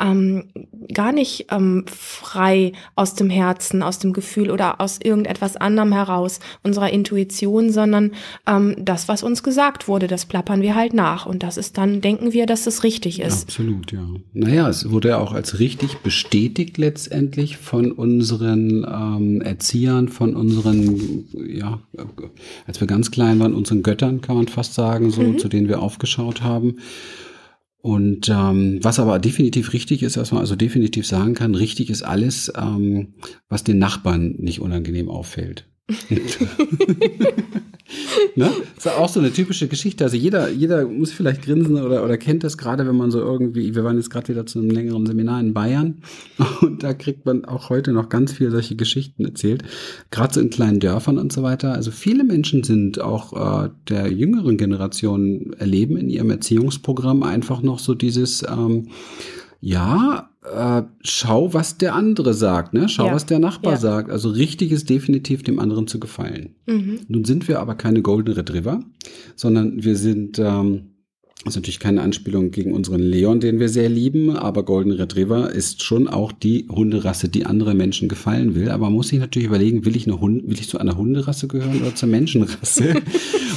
ähm, 0.00 0.48
gar 0.94 1.12
nicht 1.12 1.48
ähm, 1.50 1.84
frei 1.86 2.72
aus 2.94 3.14
dem 3.14 3.28
Herzen, 3.28 3.82
aus 3.82 3.98
dem 3.98 4.14
Gefühl 4.14 4.50
oder 4.50 4.80
aus 4.80 4.98
irgendetwas 5.02 5.58
anderem 5.58 5.92
heraus, 5.92 6.40
unserer 6.62 6.88
Intuition, 6.88 7.70
sondern 7.70 8.12
ähm, 8.46 8.74
das, 8.78 9.06
was 9.06 9.22
uns 9.22 9.42
gesagt 9.42 9.86
wurde, 9.86 10.06
das 10.06 10.24
plappern 10.24 10.62
wir 10.62 10.74
halt 10.74 10.94
nach. 10.94 11.26
Und 11.26 11.42
das 11.42 11.58
ist 11.58 11.76
dann, 11.76 12.00
denken 12.00 12.32
wir, 12.32 12.46
dass 12.46 12.66
es 12.66 12.84
richtig 12.84 13.20
ist. 13.20 13.49
Absolut, 13.50 13.90
ja. 13.90 14.06
Naja, 14.32 14.68
es 14.68 14.92
wurde 14.92 15.08
ja 15.08 15.18
auch 15.18 15.32
als 15.32 15.58
richtig 15.58 15.96
bestätigt 16.04 16.78
letztendlich 16.78 17.56
von 17.56 17.90
unseren 17.90 18.86
ähm, 18.88 19.40
Erziehern, 19.40 20.08
von 20.08 20.36
unseren, 20.36 21.24
ja, 21.48 21.80
als 22.68 22.80
wir 22.80 22.86
ganz 22.86 23.10
klein 23.10 23.40
waren, 23.40 23.52
unseren 23.52 23.82
Göttern, 23.82 24.20
kann 24.20 24.36
man 24.36 24.46
fast 24.46 24.74
sagen, 24.74 25.10
so, 25.10 25.22
mhm. 25.22 25.38
zu 25.38 25.48
denen 25.48 25.66
wir 25.66 25.82
aufgeschaut 25.82 26.42
haben. 26.42 26.76
Und 27.82 28.28
ähm, 28.28 28.78
was 28.82 29.00
aber 29.00 29.18
definitiv 29.18 29.72
richtig 29.72 30.04
ist, 30.04 30.16
was 30.16 30.30
man 30.30 30.42
also 30.42 30.54
definitiv 30.54 31.04
sagen 31.04 31.34
kann, 31.34 31.56
richtig 31.56 31.90
ist 31.90 32.02
alles, 32.02 32.52
ähm, 32.56 33.14
was 33.48 33.64
den 33.64 33.80
Nachbarn 33.80 34.36
nicht 34.38 34.60
unangenehm 34.60 35.08
auffällt. 35.08 35.66
ne? 38.36 38.50
Das 38.76 38.86
ist 38.86 38.92
auch 38.92 39.08
so 39.08 39.20
eine 39.20 39.32
typische 39.32 39.68
Geschichte. 39.68 40.04
Also 40.04 40.16
jeder, 40.16 40.48
jeder 40.50 40.86
muss 40.86 41.12
vielleicht 41.12 41.42
grinsen 41.42 41.76
oder, 41.76 42.04
oder 42.04 42.16
kennt 42.18 42.44
das 42.44 42.56
gerade, 42.58 42.86
wenn 42.86 42.96
man 42.96 43.10
so 43.10 43.18
irgendwie, 43.18 43.74
wir 43.74 43.84
waren 43.84 43.96
jetzt 43.96 44.10
gerade 44.10 44.28
wieder 44.28 44.46
zu 44.46 44.58
einem 44.58 44.70
längeren 44.70 45.06
Seminar 45.06 45.40
in 45.40 45.54
Bayern 45.54 46.02
und 46.60 46.82
da 46.82 46.94
kriegt 46.94 47.26
man 47.26 47.44
auch 47.44 47.70
heute 47.70 47.92
noch 47.92 48.08
ganz 48.08 48.32
viel 48.32 48.50
solche 48.50 48.76
Geschichten 48.76 49.24
erzählt. 49.24 49.62
Gerade 50.10 50.34
so 50.34 50.40
in 50.40 50.50
kleinen 50.50 50.80
Dörfern 50.80 51.18
und 51.18 51.32
so 51.32 51.42
weiter. 51.42 51.72
Also 51.72 51.90
viele 51.90 52.24
Menschen 52.24 52.62
sind 52.62 53.00
auch 53.00 53.64
äh, 53.64 53.70
der 53.88 54.12
jüngeren 54.12 54.56
Generation 54.56 55.52
erleben 55.58 55.96
in 55.96 56.08
ihrem 56.08 56.30
Erziehungsprogramm 56.30 57.22
einfach 57.22 57.62
noch 57.62 57.78
so 57.78 57.94
dieses, 57.94 58.42
ähm, 58.42 58.88
ja, 59.60 60.29
äh, 60.42 60.82
schau, 61.02 61.52
was 61.52 61.76
der 61.76 61.94
andere 61.94 62.34
sagt, 62.34 62.72
ne? 62.72 62.88
Schau, 62.88 63.06
ja. 63.06 63.14
was 63.14 63.26
der 63.26 63.38
Nachbar 63.38 63.74
ja. 63.74 63.78
sagt. 63.78 64.10
Also 64.10 64.30
richtig 64.30 64.72
ist 64.72 64.88
definitiv 64.88 65.42
dem 65.42 65.58
anderen 65.58 65.86
zu 65.86 66.00
gefallen. 66.00 66.54
Mhm. 66.66 67.00
Nun 67.08 67.24
sind 67.24 67.48
wir 67.48 67.60
aber 67.60 67.74
keine 67.74 68.02
Golden 68.02 68.32
Retriever, 68.32 68.80
sondern 69.36 69.84
wir 69.84 69.96
sind 69.96 70.38
ähm, 70.38 70.90
das 71.44 71.54
ist 71.54 71.56
natürlich 71.56 71.80
keine 71.80 72.02
Anspielung 72.02 72.50
gegen 72.50 72.74
unseren 72.74 73.00
Leon, 73.00 73.40
den 73.40 73.60
wir 73.60 73.70
sehr 73.70 73.88
lieben, 73.88 74.36
aber 74.36 74.62
Golden 74.62 74.92
Retriever 74.92 75.50
ist 75.50 75.82
schon 75.82 76.06
auch 76.06 76.32
die 76.32 76.68
Hunderasse, 76.70 77.30
die 77.30 77.46
andere 77.46 77.74
Menschen 77.74 78.10
gefallen 78.10 78.54
will. 78.54 78.68
Aber 78.68 78.84
man 78.84 78.92
muss 78.92 79.08
sich 79.08 79.20
natürlich 79.20 79.48
überlegen, 79.48 79.86
will 79.86 79.96
ich, 79.96 80.06
eine 80.06 80.20
Hund, 80.20 80.46
will 80.46 80.60
ich 80.60 80.68
zu 80.68 80.76
einer 80.76 80.98
Hunderasse 80.98 81.48
gehören 81.48 81.80
oder 81.80 81.94
zur 81.94 82.10
Menschenrasse? 82.10 82.94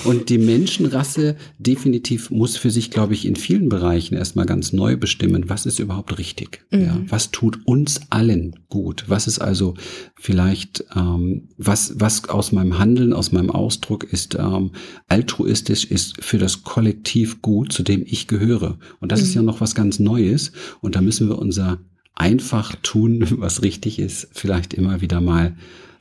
Und 0.05 0.29
die 0.29 0.37
Menschenrasse 0.37 1.35
definitiv 1.59 2.29
muss 2.29 2.55
für 2.55 2.71
sich, 2.71 2.89
glaube 2.89 3.13
ich, 3.13 3.25
in 3.25 3.35
vielen 3.35 3.69
Bereichen 3.69 4.15
erstmal 4.15 4.45
ganz 4.45 4.71
neu 4.71 4.95
bestimmen, 4.95 5.49
was 5.49 5.65
ist 5.65 5.79
überhaupt 5.79 6.17
richtig? 6.17 6.65
Mhm. 6.71 6.81
Ja, 6.81 7.01
was 7.07 7.31
tut 7.31 7.59
uns 7.65 8.01
allen 8.09 8.55
gut? 8.69 9.05
Was 9.07 9.27
ist 9.27 9.39
also 9.39 9.75
vielleicht, 10.15 10.85
ähm, 10.95 11.49
was, 11.57 11.99
was 11.99 12.29
aus 12.29 12.51
meinem 12.51 12.79
Handeln, 12.79 13.13
aus 13.13 13.31
meinem 13.31 13.49
Ausdruck 13.49 14.03
ist 14.05 14.35
ähm, 14.35 14.71
altruistisch, 15.07 15.85
ist 15.85 16.23
für 16.23 16.37
das 16.37 16.63
Kollektiv 16.63 17.41
gut? 17.41 17.73
zu 17.73 17.83
dem 17.83 18.03
ich 18.05 18.27
gehöre. 18.27 18.77
Und 18.99 19.11
das 19.11 19.19
mhm. 19.19 19.25
ist 19.25 19.33
ja 19.33 19.41
noch 19.41 19.59
was 19.59 19.75
ganz 19.75 19.99
Neues. 19.99 20.51
Und 20.79 20.95
da 20.95 21.01
müssen 21.01 21.27
wir 21.27 21.39
unser 21.39 21.79
einfach 22.15 22.75
tun, 22.81 23.25
was 23.37 23.63
richtig 23.63 23.99
ist, 23.99 24.29
vielleicht 24.31 24.73
immer 24.73 25.01
wieder 25.01 25.19
mal 25.19 25.55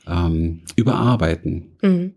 ähm, 0.07 0.61
überarbeiten. 0.75 1.77
Mhm. 1.81 2.13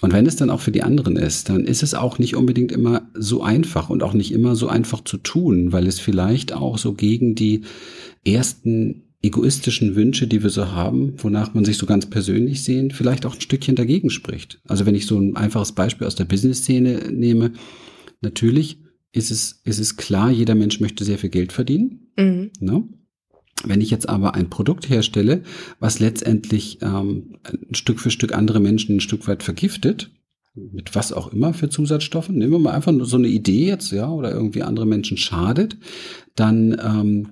Und 0.00 0.12
wenn 0.12 0.26
es 0.26 0.36
dann 0.36 0.50
auch 0.50 0.60
für 0.60 0.72
die 0.72 0.82
anderen 0.82 1.16
ist, 1.16 1.48
dann 1.48 1.64
ist 1.64 1.82
es 1.82 1.94
auch 1.94 2.18
nicht 2.18 2.36
unbedingt 2.36 2.70
immer 2.70 3.08
so 3.14 3.42
einfach 3.42 3.88
und 3.88 4.02
auch 4.02 4.12
nicht 4.12 4.32
immer 4.32 4.54
so 4.54 4.68
einfach 4.68 5.02
zu 5.02 5.16
tun, 5.16 5.72
weil 5.72 5.86
es 5.86 6.00
vielleicht 6.00 6.52
auch 6.52 6.78
so 6.78 6.92
gegen 6.92 7.34
die 7.34 7.62
ersten 8.24 9.02
egoistischen 9.22 9.96
Wünsche, 9.96 10.26
die 10.26 10.42
wir 10.42 10.50
so 10.50 10.68
haben, 10.72 11.14
wonach 11.18 11.54
man 11.54 11.64
sich 11.64 11.78
so 11.78 11.86
ganz 11.86 12.06
persönlich 12.06 12.62
sehen, 12.62 12.90
vielleicht 12.90 13.26
auch 13.26 13.34
ein 13.34 13.40
Stückchen 13.40 13.74
dagegen 13.74 14.10
spricht. 14.10 14.60
Also 14.68 14.86
wenn 14.86 14.94
ich 14.94 15.06
so 15.06 15.18
ein 15.18 15.36
einfaches 15.36 15.72
Beispiel 15.72 16.06
aus 16.06 16.14
der 16.14 16.26
Business-Szene 16.26 17.10
nehme, 17.10 17.52
natürlich 18.20 18.78
ist 19.12 19.30
es, 19.30 19.60
ist 19.64 19.78
es 19.78 19.96
klar, 19.96 20.30
jeder 20.30 20.54
Mensch 20.54 20.80
möchte 20.80 21.04
sehr 21.04 21.18
viel 21.18 21.30
Geld 21.30 21.52
verdienen. 21.52 22.10
Mhm. 22.16 22.50
Ne? 22.60 22.84
Wenn 23.68 23.80
ich 23.80 23.90
jetzt 23.90 24.08
aber 24.08 24.34
ein 24.34 24.50
Produkt 24.50 24.88
herstelle, 24.88 25.42
was 25.78 25.98
letztendlich 25.98 26.78
ähm, 26.82 27.36
Stück 27.72 28.00
für 28.00 28.10
Stück 28.10 28.32
andere 28.32 28.60
Menschen 28.60 28.96
ein 28.96 29.00
Stück 29.00 29.26
weit 29.28 29.42
vergiftet, 29.42 30.10
mit 30.54 30.94
was 30.94 31.12
auch 31.12 31.32
immer 31.32 31.52
für 31.52 31.68
Zusatzstoffen, 31.68 32.36
nehmen 32.36 32.52
wir 32.52 32.58
mal 32.58 32.72
einfach 32.72 32.92
nur 32.92 33.06
so 33.06 33.16
eine 33.16 33.28
Idee 33.28 33.66
jetzt, 33.66 33.92
ja, 33.92 34.08
oder 34.08 34.32
irgendwie 34.32 34.62
andere 34.62 34.86
Menschen 34.86 35.18
schadet, 35.18 35.76
dann 36.34 36.76
ähm, 36.82 37.28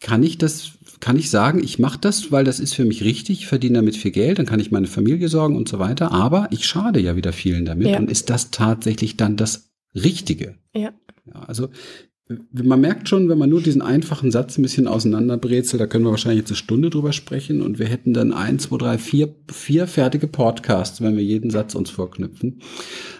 kann 0.00 0.22
ich 0.22 0.38
das, 0.38 0.72
kann 1.00 1.18
ich 1.18 1.28
sagen, 1.28 1.62
ich 1.62 1.78
mache 1.78 1.98
das, 2.00 2.30
weil 2.30 2.44
das 2.44 2.60
ist 2.60 2.74
für 2.74 2.84
mich 2.84 3.02
richtig, 3.02 3.46
verdiene 3.46 3.78
damit 3.78 3.96
viel 3.96 4.12
Geld, 4.12 4.38
dann 4.38 4.46
kann 4.46 4.60
ich 4.60 4.70
meine 4.70 4.86
Familie 4.86 5.28
sorgen 5.28 5.56
und 5.56 5.68
so 5.68 5.78
weiter, 5.78 6.12
aber 6.12 6.48
ich 6.50 6.66
schade 6.66 7.00
ja 7.00 7.16
wieder 7.16 7.32
vielen 7.32 7.64
damit 7.64 7.88
ja. 7.88 7.98
und 7.98 8.10
ist 8.10 8.30
das 8.30 8.50
tatsächlich 8.50 9.16
dann 9.16 9.36
das 9.36 9.70
Richtige? 9.94 10.54
Ja. 10.74 10.92
Ja, 11.26 11.42
also 11.42 11.68
man 12.52 12.80
merkt 12.80 13.08
schon, 13.08 13.28
wenn 13.28 13.38
man 13.38 13.48
nur 13.48 13.62
diesen 13.62 13.80
einfachen 13.80 14.30
Satz 14.30 14.58
ein 14.58 14.62
bisschen 14.62 14.86
auseinanderbrezelt, 14.86 15.80
da 15.80 15.86
können 15.86 16.04
wir 16.04 16.10
wahrscheinlich 16.10 16.40
jetzt 16.40 16.50
eine 16.50 16.56
Stunde 16.56 16.90
drüber 16.90 17.12
sprechen 17.12 17.62
und 17.62 17.78
wir 17.78 17.86
hätten 17.86 18.12
dann 18.12 18.32
ein, 18.32 18.58
zwei, 18.58 18.76
drei, 18.76 18.98
vier, 18.98 19.34
vier 19.50 19.86
fertige 19.86 20.26
Podcasts, 20.26 21.00
wenn 21.00 21.16
wir 21.16 21.24
jeden 21.24 21.50
Satz 21.50 21.74
uns 21.74 21.88
vorknüpfen. 21.90 22.60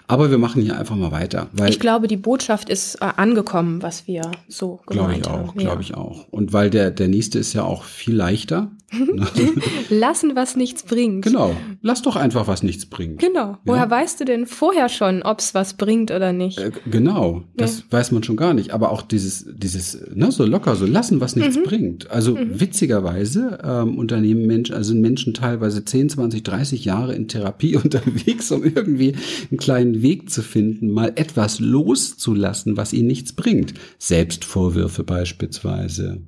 Aber 0.09 0.31
wir 0.31 0.39
machen 0.39 0.63
hier 0.63 0.79
einfach 0.79 0.97
mal 0.97 1.13
weiter. 1.13 1.49
Weil 1.53 1.69
ich 1.69 1.79
glaube, 1.79 2.09
die 2.09 2.17
Botschaft 2.17 2.71
ist 2.71 2.97
äh, 2.97 3.09
angekommen, 3.17 3.83
was 3.83 4.07
wir 4.07 4.23
so 4.49 4.81
gemeint 4.87 5.23
glaube 5.25 5.43
ich 5.43 5.49
auch, 5.49 5.55
Glaube 5.55 5.83
ich 5.83 5.95
auch. 5.95 6.27
Und 6.31 6.55
weil 6.55 6.71
der, 6.71 6.91
der 6.91 7.09
nächste 7.09 7.39
ist 7.39 7.53
ja 7.53 7.63
auch 7.63 7.85
viel 7.85 8.17
leichter. 8.17 8.71
Lassen, 9.91 10.35
was 10.35 10.57
nichts 10.57 10.83
bringt. 10.83 11.25
Genau. 11.25 11.55
Lass 11.83 12.01
doch 12.01 12.17
einfach, 12.17 12.49
was 12.49 12.63
nichts 12.63 12.87
bringt. 12.87 13.19
Genau. 13.19 13.59
Woher 13.65 13.83
ja? 13.83 13.91
weißt 13.91 14.21
du 14.21 14.25
denn 14.25 14.47
vorher 14.47 14.89
schon, 14.89 15.23
ob 15.23 15.41
es 15.41 15.55
was 15.55 15.75
bringt 15.75 16.11
oder 16.11 16.33
nicht? 16.33 16.59
Äh, 16.59 16.71
genau. 16.91 17.43
Das 17.57 17.81
ja. 17.81 17.85
weiß 17.91 18.13
man 18.13 18.23
schon 18.23 18.37
gar 18.37 18.55
nicht. 18.55 18.73
Aber 18.73 18.91
auch 18.91 19.03
dieses, 19.03 19.47
dieses, 19.47 19.99
ne, 20.15 20.33
so 20.33 20.47
locker, 20.47 20.75
so 20.75 20.87
lassen, 20.87 21.21
was 21.21 21.37
nichts 21.37 21.57
mhm. 21.57 21.65
bringt. 21.65 22.11
Also 22.11 22.35
mhm. 22.35 22.61
witzigerweise 22.61 23.59
ähm, 23.63 23.99
unternehmen 23.99 24.47
Menschen, 24.47 24.75
also 24.75 24.93
sind 24.93 25.03
Menschen 25.03 25.35
teilweise 25.35 25.85
10, 25.85 26.09
20, 26.09 26.43
30 26.43 26.85
Jahre 26.87 27.15
in 27.15 27.29
Therapie 27.29 27.77
unterwegs, 27.83 28.51
um 28.51 28.65
irgendwie 28.65 29.15
einen 29.51 29.59
kleinen 29.59 29.98
Weg 30.03 30.31
zu 30.31 30.43
finden, 30.43 30.91
mal 30.91 31.13
etwas 31.17 31.61
loszulassen, 31.61 32.77
was 32.77 32.93
ihnen 32.93 33.09
nichts 33.09 33.33
bringt. 33.33 33.75
Selbstvorwürfe 33.99 35.05
beispielsweise, 35.05 36.27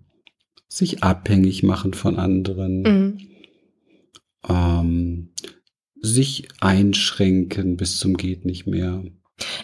sich 0.68 1.02
abhängig 1.02 1.62
machen 1.62 1.94
von 1.94 2.16
anderen, 2.16 2.82
mhm. 2.82 3.18
ähm, 4.48 5.28
sich 6.00 6.48
einschränken 6.60 7.76
bis 7.76 7.98
zum 7.98 8.16
geht 8.16 8.44
nicht 8.44 8.66
mehr. 8.66 9.04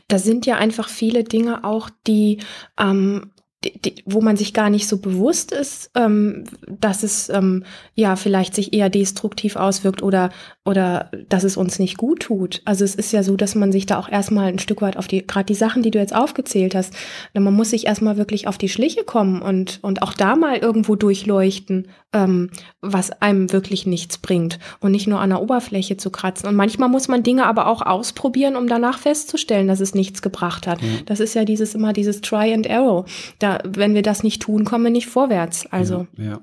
Da 0.09 0.19
sind 0.19 0.47
ja 0.47 0.57
einfach 0.57 0.89
viele 0.89 1.25
Dinge 1.25 1.65
auch, 1.65 1.91
die 2.07 2.39
ähm, 2.79 3.33
die, 3.71 4.03
wo 4.05 4.21
man 4.21 4.37
sich 4.37 4.53
gar 4.53 4.71
nicht 4.71 4.89
so 4.89 4.99
bewusst 4.99 5.53
ist, 5.53 5.91
ähm, 5.95 6.45
dass 6.67 7.03
es 7.03 7.29
ähm, 7.29 7.65
ja 7.95 8.17
vielleicht 8.17 8.55
sich 8.55 8.73
eher 8.73 8.91
destruktiv 8.91 9.57
auswirkt 9.57 10.03
oder 10.03 10.31
oder 10.65 11.11
dass 11.29 11.45
es 11.45 11.57
uns 11.57 11.79
nicht 11.79 11.97
gut 11.97 12.21
tut. 12.21 12.63
Also 12.65 12.85
es 12.85 12.95
ist 12.95 13.13
ja 13.13 13.23
so, 13.23 13.37
dass 13.37 13.55
man 13.55 13.73
sich 13.73 13.87
da 13.87 13.99
auch 13.99 14.09
erstmal 14.09 14.49
ein 14.49 14.59
Stück 14.59 14.83
weit 14.83 14.97
auf 14.97 15.07
die 15.07 15.27
gerade 15.27 15.47
die 15.47 15.55
Sachen, 15.55 15.83
die 15.83 15.91
du 15.91 15.99
jetzt 15.99 16.15
aufgezählt 16.15 16.75
hast, 16.75 16.95
man 17.35 17.55
muss 17.55 17.71
sich 17.71 17.87
erstmal 17.87 18.17
wirklich 18.17 18.49
auf 18.49 18.59
die 18.59 18.69
Schliche 18.69 19.05
kommen 19.05 19.43
und 19.43 19.79
und 19.83 20.03
auch 20.03 20.13
da 20.13 20.37
mal 20.37 20.57
irgendwo 20.59 20.97
durchleuchten, 20.97 21.89
ähm, 22.17 22.51
was 22.81 23.11
einem 23.21 23.53
wirklich 23.53 23.87
nichts 23.87 24.19
bringt 24.19 24.59
und 24.81 24.93
nicht 24.93 25.07
nur 25.07 25.21
an 25.21 25.31
der 25.31 25.43
Oberfläche 25.43 25.99
zu 25.99 26.11
kratzen. 26.11 26.49
Und 26.49 26.57
manchmal 26.57 26.89
muss 26.89 27.09
man 27.09 27.23
Dinge 27.23 27.47
aber 27.47 27.67
auch 27.67 27.83
ausprobieren, 27.83 28.57
um 28.57 28.67
danach 28.67 28.99
festzustellen, 28.99 29.69
dass 29.69 29.81
es 29.81 29.95
nichts 29.95 30.23
gebracht 30.23 30.67
hat. 30.67 30.81
Mhm. 30.83 31.01
Das 31.05 31.21
ist 31.21 31.35
ja 31.35 31.45
dieses 31.45 31.75
immer 31.75 31.93
dieses 31.93 32.23
Try 32.23 32.55
and 32.55 32.69
Arrow. 32.69 33.05
Da, 33.39 33.59
wenn 33.65 33.95
wir 33.95 34.03
das 34.03 34.23
nicht 34.23 34.43
tun, 34.43 34.65
kommen 34.65 34.85
wir 34.85 34.91
nicht 34.91 35.09
vorwärts. 35.09 35.67
Also 35.71 36.07
ja. 36.17 36.25
ja. 36.25 36.41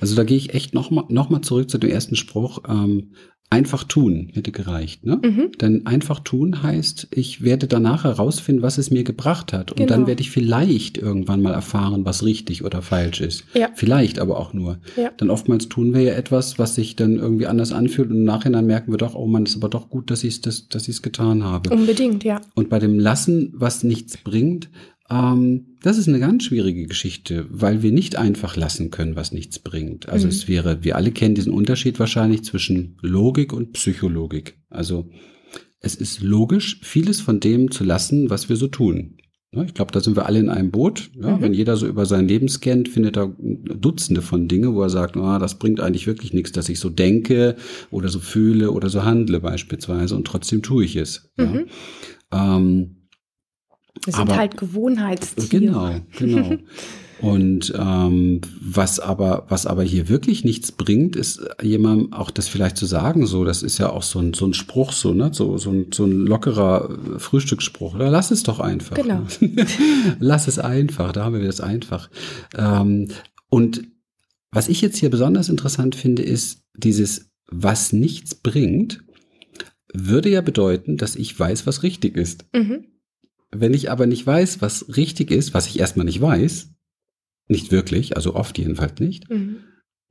Also 0.00 0.14
da 0.16 0.24
gehe 0.24 0.36
ich 0.36 0.54
echt 0.54 0.74
noch 0.74 0.90
mal, 0.90 1.04
noch 1.08 1.30
mal 1.30 1.42
zurück 1.42 1.70
zu 1.70 1.78
dem 1.78 1.90
ersten 1.90 2.16
Spruch. 2.16 2.60
Ähm, 2.68 3.10
Einfach 3.52 3.84
tun 3.84 4.30
hätte 4.32 4.50
gereicht, 4.50 5.04
ne? 5.04 5.20
Mhm. 5.22 5.50
Denn 5.60 5.84
einfach 5.84 6.20
tun 6.20 6.62
heißt, 6.62 7.08
ich 7.10 7.42
werde 7.42 7.66
danach 7.66 8.04
herausfinden, 8.04 8.62
was 8.62 8.78
es 8.78 8.90
mir 8.90 9.04
gebracht 9.04 9.52
hat. 9.52 9.72
Und 9.72 9.76
genau. 9.76 9.90
dann 9.90 10.06
werde 10.06 10.22
ich 10.22 10.30
vielleicht 10.30 10.96
irgendwann 10.96 11.42
mal 11.42 11.52
erfahren, 11.52 12.06
was 12.06 12.24
richtig 12.24 12.64
oder 12.64 12.80
falsch 12.80 13.20
ist. 13.20 13.44
Ja. 13.52 13.68
Vielleicht 13.74 14.20
aber 14.20 14.40
auch 14.40 14.54
nur. 14.54 14.78
Ja. 14.96 15.10
Denn 15.10 15.28
oftmals 15.28 15.68
tun 15.68 15.92
wir 15.92 16.00
ja 16.00 16.14
etwas, 16.14 16.58
was 16.58 16.76
sich 16.76 16.96
dann 16.96 17.16
irgendwie 17.16 17.46
anders 17.46 17.72
anfühlt 17.72 18.08
und 18.08 18.16
im 18.16 18.24
Nachhinein 18.24 18.64
merken 18.64 18.90
wir 18.90 18.96
doch, 18.96 19.14
oh 19.14 19.26
man, 19.26 19.44
ist 19.44 19.56
aber 19.56 19.68
doch 19.68 19.90
gut, 19.90 20.10
dass 20.10 20.24
ich 20.24 20.36
es 20.36 20.40
das, 20.40 20.68
dass 20.70 20.88
ich's 20.88 21.02
getan 21.02 21.44
habe. 21.44 21.68
Unbedingt, 21.68 22.24
ja. 22.24 22.40
Und 22.54 22.70
bei 22.70 22.78
dem 22.78 22.98
Lassen, 22.98 23.52
was 23.54 23.84
nichts 23.84 24.16
bringt, 24.16 24.70
Ähm, 25.12 25.76
das 25.82 25.98
ist 25.98 26.08
eine 26.08 26.20
ganz 26.20 26.44
schwierige 26.44 26.86
Geschichte, 26.86 27.46
weil 27.50 27.82
wir 27.82 27.92
nicht 27.92 28.16
einfach 28.16 28.56
lassen 28.56 28.90
können, 28.90 29.16
was 29.16 29.32
nichts 29.32 29.58
bringt. 29.58 30.08
Also 30.08 30.26
Mhm. 30.26 30.30
es 30.32 30.48
wäre, 30.48 30.84
wir 30.84 30.96
alle 30.96 31.10
kennen 31.12 31.34
diesen 31.34 31.52
Unterschied 31.52 31.98
wahrscheinlich 31.98 32.44
zwischen 32.44 32.96
Logik 33.02 33.52
und 33.52 33.72
Psychologik. 33.72 34.56
Also 34.70 35.10
es 35.80 35.94
ist 35.96 36.22
logisch, 36.22 36.80
vieles 36.82 37.20
von 37.20 37.40
dem 37.40 37.70
zu 37.70 37.84
lassen, 37.84 38.30
was 38.30 38.48
wir 38.48 38.56
so 38.56 38.68
tun. 38.68 39.16
Ich 39.66 39.74
glaube, 39.74 39.92
da 39.92 40.00
sind 40.00 40.16
wir 40.16 40.24
alle 40.24 40.38
in 40.38 40.48
einem 40.48 40.70
Boot. 40.70 41.10
Ja, 41.20 41.36
Mhm. 41.36 41.42
Wenn 41.42 41.52
jeder 41.52 41.76
so 41.76 41.86
über 41.86 42.06
sein 42.06 42.26
Leben 42.26 42.48
scannt, 42.48 42.88
findet 42.88 43.18
er 43.18 43.36
Dutzende 43.38 44.22
von 44.22 44.48
Dinge, 44.48 44.72
wo 44.74 44.80
er 44.82 44.88
sagt, 44.88 45.14
ah, 45.18 45.38
das 45.38 45.58
bringt 45.58 45.78
eigentlich 45.80 46.06
wirklich 46.06 46.32
nichts, 46.32 46.52
dass 46.52 46.70
ich 46.70 46.78
so 46.78 46.88
denke 46.88 47.56
oder 47.90 48.08
so 48.08 48.18
fühle 48.18 48.70
oder 48.70 48.88
so 48.88 49.02
handle 49.04 49.40
beispielsweise 49.40 50.16
und 50.16 50.26
trotzdem 50.26 50.62
tue 50.62 50.84
ich 50.86 50.96
es. 50.96 51.30
Mhm. 51.36 51.66
Ja. 52.32 52.56
Ähm, 52.56 52.96
Wir 54.04 54.12
sind 54.12 54.22
Aber- 54.22 54.36
halt 54.36 54.56
Gewohnheitstiere. 54.56 55.48
Genau, 55.48 55.94
genau. 56.18 56.56
Und 57.22 57.72
ähm, 57.78 58.40
was 58.60 58.98
aber, 58.98 59.46
was 59.48 59.64
aber 59.64 59.84
hier 59.84 60.08
wirklich 60.08 60.44
nichts 60.44 60.72
bringt, 60.72 61.14
ist 61.14 61.40
jemandem 61.62 62.12
auch 62.12 62.32
das 62.32 62.48
vielleicht 62.48 62.76
zu 62.76 62.84
sagen, 62.84 63.26
so, 63.26 63.44
das 63.44 63.62
ist 63.62 63.78
ja 63.78 63.90
auch 63.90 64.02
so 64.02 64.18
ein, 64.18 64.34
so 64.34 64.44
ein 64.44 64.54
Spruch, 64.54 64.90
so, 64.90 65.14
ne, 65.14 65.30
so, 65.32 65.56
so 65.56 65.70
ein, 65.70 65.86
so 65.94 66.04
ein 66.04 66.10
lockerer 66.26 66.90
äh, 66.90 67.18
Frühstücksspruch. 67.20 67.94
Oder 67.94 68.10
lass 68.10 68.32
es 68.32 68.42
doch 68.42 68.58
einfach. 68.58 68.96
Genau. 68.96 69.22
lass 70.18 70.48
es 70.48 70.58
einfach, 70.58 71.12
da 71.12 71.24
haben 71.24 71.34
wir 71.38 71.46
das 71.46 71.60
einfach. 71.60 72.10
Ähm, 72.56 73.06
und 73.48 73.84
was 74.50 74.68
ich 74.68 74.80
jetzt 74.80 74.96
hier 74.96 75.10
besonders 75.10 75.48
interessant 75.48 75.94
finde, 75.94 76.22
ist 76.22 76.64
dieses, 76.74 77.30
was 77.48 77.92
nichts 77.92 78.34
bringt, 78.34 79.04
würde 79.94 80.28
ja 80.28 80.40
bedeuten, 80.40 80.96
dass 80.96 81.14
ich 81.14 81.38
weiß, 81.38 81.68
was 81.68 81.84
richtig 81.84 82.16
ist. 82.16 82.46
Mhm. 82.52 82.86
Wenn 83.54 83.74
ich 83.74 83.90
aber 83.90 84.06
nicht 84.06 84.26
weiß, 84.26 84.62
was 84.62 84.96
richtig 84.96 85.30
ist, 85.30 85.54
was 85.54 85.66
ich 85.66 85.78
erstmal 85.78 86.06
nicht 86.06 86.20
weiß, 86.20 86.70
nicht 87.48 87.70
wirklich, 87.70 88.16
also 88.16 88.34
oft 88.34 88.58
jedenfalls 88.58 88.98
nicht. 88.98 89.28
Mhm. 89.30 89.58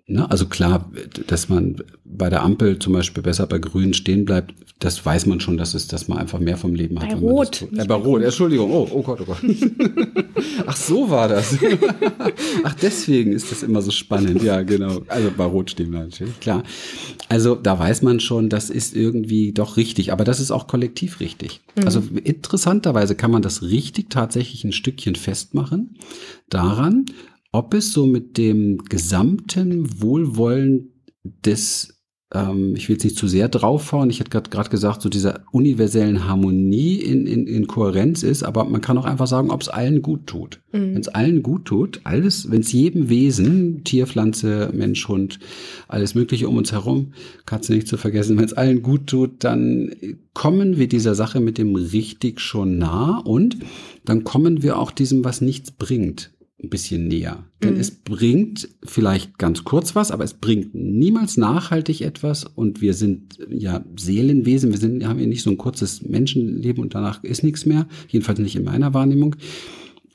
Ne? 0.08 0.30
Also 0.30 0.46
klar, 0.48 0.92
dass 1.28 1.48
man 1.48 1.78
bei 2.04 2.30
der 2.30 2.44
Ampel 2.44 2.80
zum 2.80 2.94
Beispiel 2.94 3.24
besser 3.24 3.48
bei 3.48 3.60
Grün 3.60 3.94
stehen 3.94 4.26
bleibt, 4.26 4.54
das 4.80 5.06
weiß 5.06 5.28
man 5.28 5.40
schon, 5.40 5.58
dass 5.58 5.74
es, 5.76 5.88
dass 5.88 6.08
man 6.08 6.18
einfach 6.18 6.40
mehr 6.40 6.58
vom 6.58 6.74
Leben 6.74 7.00
hat. 7.00 7.10
Bei 7.10 7.16
wenn 7.16 7.24
man 7.24 7.46
das 7.46 7.62
Rot, 7.62 7.62
Äh, 7.72 7.76
bei 7.76 7.86
bei 7.86 7.96
Rot. 7.96 8.24
Entschuldigung. 8.24 8.72
Oh, 8.72 8.88
oh 8.92 9.02
Gott, 9.04 9.20
oh 9.22 9.26
Gott. 9.26 9.38
Ach, 10.66 10.76
so 10.76 11.10
war 11.10 11.28
das. 11.28 11.56
Ach, 12.64 12.74
deswegen 12.82 13.32
ist 13.32 13.52
das 13.52 13.62
immer 13.64 13.82
so 13.82 13.92
spannend. 13.92 14.42
Ja, 14.42 14.64
genau. 14.64 15.02
Also 15.08 15.30
bei 15.36 15.46
Rot 15.46 15.72
stehen 15.72 15.92
wir 15.92 16.00
natürlich, 16.00 16.40
klar. 16.40 16.64
Also 17.30 17.56
da 17.56 17.78
weiß 17.78 18.02
man 18.02 18.20
schon, 18.20 18.50
das 18.50 18.70
ist 18.70 18.96
irgendwie 18.96 19.54
doch 19.54 19.78
richtig, 19.78 20.12
aber 20.12 20.24
das 20.24 20.40
ist 20.40 20.52
auch 20.52 20.68
kollektiv 20.68 21.20
richtig. 21.20 21.62
Mhm. 21.76 21.86
Also 21.86 22.02
interessanterweise 22.24 23.16
kann 23.16 23.32
man 23.32 23.44
das 23.44 23.62
richtig 23.62 24.10
tatsächlich 24.10 24.64
ein 24.64 24.74
Stückchen 24.74 25.16
festmachen 25.16 25.96
daran, 26.50 27.06
ob 27.52 27.74
es 27.74 27.92
so 27.92 28.06
mit 28.06 28.38
dem 28.38 28.78
gesamten 28.86 30.02
Wohlwollen 30.02 31.04
des, 31.24 32.02
ähm, 32.34 32.76
ich 32.78 32.88
will 32.88 32.96
jetzt 32.96 33.04
nicht 33.04 33.18
zu 33.18 33.28
sehr 33.28 33.50
draufhauen, 33.50 34.10
ich 34.10 34.22
hätte 34.22 34.30
gerade 34.50 34.70
gesagt, 34.70 35.02
so 35.02 35.10
dieser 35.10 35.44
universellen 35.52 36.28
Harmonie 36.28 36.96
in, 36.96 37.28
in, 37.28 37.48
in 37.48 37.68
Kohärenz 37.68 38.24
ist, 38.24 38.44
aber 38.44 38.64
man 38.64 38.80
kann 38.80 38.98
auch 38.98 39.04
einfach 39.04 39.28
sagen, 39.28 39.52
ob 39.52 39.62
es 39.62 39.68
allen 39.68 40.02
gut 40.02 40.28
tut. 40.28 40.62
Mhm. 40.72 40.94
Wenn 40.94 41.02
es 41.02 41.10
allen 41.10 41.44
gut 41.44 41.66
tut, 41.66 42.00
alles, 42.06 42.50
wenn 42.50 42.62
es 42.62 42.72
jedem 42.72 43.10
Wesen, 43.10 43.84
Tier, 43.84 44.08
Pflanze, 44.08 44.72
Mensch, 44.74 45.06
Hund, 45.10 45.40
alles 45.90 46.16
Mögliche 46.16 46.48
um 46.48 46.56
uns 46.56 46.72
herum, 46.72 47.14
Katze 47.46 47.74
nicht 47.74 47.90
zu 47.90 47.98
vergessen, 47.98 48.38
wenn 48.38 48.46
es 48.46 48.54
allen 48.54 48.82
gut 48.82 49.08
tut, 49.08 49.44
dann 49.44 49.92
kommen 50.34 50.78
wir 50.78 50.88
dieser 50.88 51.16
Sache 51.16 51.42
mit 51.42 51.58
dem 51.58 51.76
richtig 51.76 52.40
schon 52.40 52.78
nah 52.78 53.18
und 53.18 53.58
dann 54.06 54.24
kommen 54.24 54.64
wir 54.64 54.80
auch 54.80 54.92
diesem, 54.92 55.26
was 55.26 55.42
nichts 55.42 55.72
bringt, 55.72 56.32
ein 56.64 56.70
bisschen 56.70 57.08
näher. 57.08 57.44
Denn 57.64 57.76
Mhm. 57.76 57.80
es 57.80 57.92
bringt 57.92 58.70
vielleicht 58.84 59.38
ganz 59.38 59.64
kurz 59.64 59.96
was, 59.96 60.12
aber 60.12 60.24
es 60.24 60.36
bringt 60.36 60.76
niemals 60.76 61.38
nachhaltig 61.38 62.02
etwas 62.02 62.44
und 62.44 62.82
wir 62.82 62.94
sind 62.94 63.40
ja 63.50 63.84
Seelenwesen, 63.98 64.72
wir 64.72 64.78
sind, 64.78 65.06
haben 65.06 65.20
ja 65.20 65.26
nicht 65.26 65.44
so 65.44 65.50
ein 65.50 65.58
kurzes 65.58 66.04
Menschenleben 66.04 66.84
und 66.84 66.94
danach 66.94 67.24
ist 67.24 67.44
nichts 67.44 67.66
mehr, 67.66 67.88
jedenfalls 68.10 68.40
nicht 68.40 68.56
in 68.56 68.64
meiner 68.64 68.94
Wahrnehmung. 68.94 69.36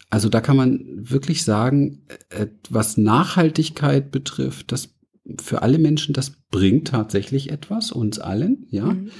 Also 0.08 0.28
da 0.28 0.40
kann 0.40 0.56
man 0.56 0.84
wirklich 0.94 1.42
sagen, 1.42 2.02
äh, 2.30 2.46
was 2.70 2.96
Nachhaltigkeit 2.96 4.10
betrifft, 4.12 4.70
das 4.70 4.94
für 5.42 5.62
alle 5.62 5.78
Menschen, 5.78 6.12
das 6.12 6.34
bringt 6.50 6.88
tatsächlich 6.88 7.50
etwas, 7.50 7.90
uns 7.90 8.20
allen, 8.20 8.66
ja. 8.70 8.92
Mhm. 8.92 9.10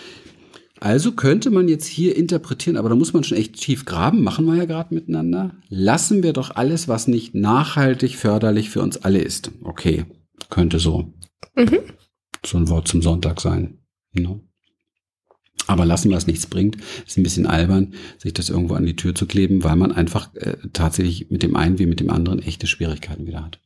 Also 0.81 1.13
könnte 1.13 1.51
man 1.51 1.69
jetzt 1.69 1.87
hier 1.87 2.17
interpretieren, 2.17 2.77
aber 2.77 2.89
da 2.91 2.95
muss 2.95 3.13
man 3.13 3.25
schon 3.25 3.39
echt 3.39 3.55
tief 3.55 3.85
graben, 3.87 4.23
machen 4.23 4.45
wir 4.47 4.57
ja 4.57 4.67
gerade 4.67 4.95
miteinander. 4.95 5.55
Lassen 5.69 6.23
wir 6.23 6.33
doch 6.33 6.55
alles, 6.55 6.87
was 6.87 7.09
nicht 7.09 7.35
nachhaltig 7.35 8.17
förderlich 8.17 8.69
für 8.71 8.83
uns 8.83 8.99
alle 8.99 9.21
ist. 9.21 9.51
Okay, 9.63 10.05
könnte 10.51 10.79
so, 10.79 11.13
Mhm. 11.57 11.79
so 12.45 12.59
ein 12.59 12.69
Wort 12.69 12.89
zum 12.89 13.01
Sonntag 13.01 13.41
sein. 13.41 13.79
Ne? 14.13 14.41
Aber 15.67 15.85
lassen, 15.87 16.13
was 16.13 16.27
nichts 16.27 16.47
bringt, 16.47 16.77
ist 17.07 17.17
ein 17.17 17.23
bisschen 17.23 17.47
albern, 17.47 17.95
sich 18.19 18.35
das 18.35 18.51
irgendwo 18.51 18.75
an 18.75 18.87
die 18.87 18.95
Tür 18.97 19.15
zu 19.15 19.27
kleben, 19.27 19.65
weil 19.65 19.77
man 19.77 19.91
einfach 19.93 20.33
äh, 20.35 20.57
tatsächlich 20.73 21.31
mit 21.31 21.43
dem 21.43 21.57
einen 21.57 21.79
wie 21.79 21.87
mit 21.87 21.99
dem 22.01 22.11
anderen 22.11 22.41
echte 22.41 22.67
Schwierigkeiten 22.67 23.27
wieder 23.27 23.45
hat. 23.45 23.61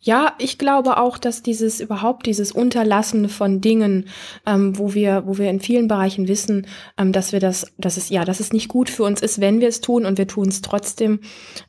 Ja, 0.00 0.34
ich 0.38 0.58
glaube 0.58 0.96
auch, 0.96 1.18
dass 1.18 1.42
dieses 1.42 1.80
überhaupt 1.80 2.26
dieses 2.26 2.52
Unterlassen 2.52 3.28
von 3.28 3.60
Dingen, 3.60 4.08
ähm, 4.46 4.76
wo 4.78 4.94
wir, 4.94 5.24
wo 5.26 5.38
wir 5.38 5.50
in 5.50 5.60
vielen 5.60 5.88
Bereichen 5.88 6.26
wissen, 6.26 6.66
ähm, 6.98 7.12
dass 7.12 7.32
wir 7.32 7.40
das, 7.40 7.66
dass 7.78 7.96
es 7.96 8.08
ja, 8.08 8.24
dass 8.24 8.40
es 8.40 8.52
nicht 8.52 8.68
gut 8.68 8.90
für 8.90 9.04
uns 9.04 9.22
ist, 9.22 9.40
wenn 9.40 9.60
wir 9.60 9.68
es 9.68 9.80
tun 9.80 10.06
und 10.06 10.18
wir 10.18 10.26
tun 10.26 10.48
es 10.48 10.62
trotzdem. 10.62 11.20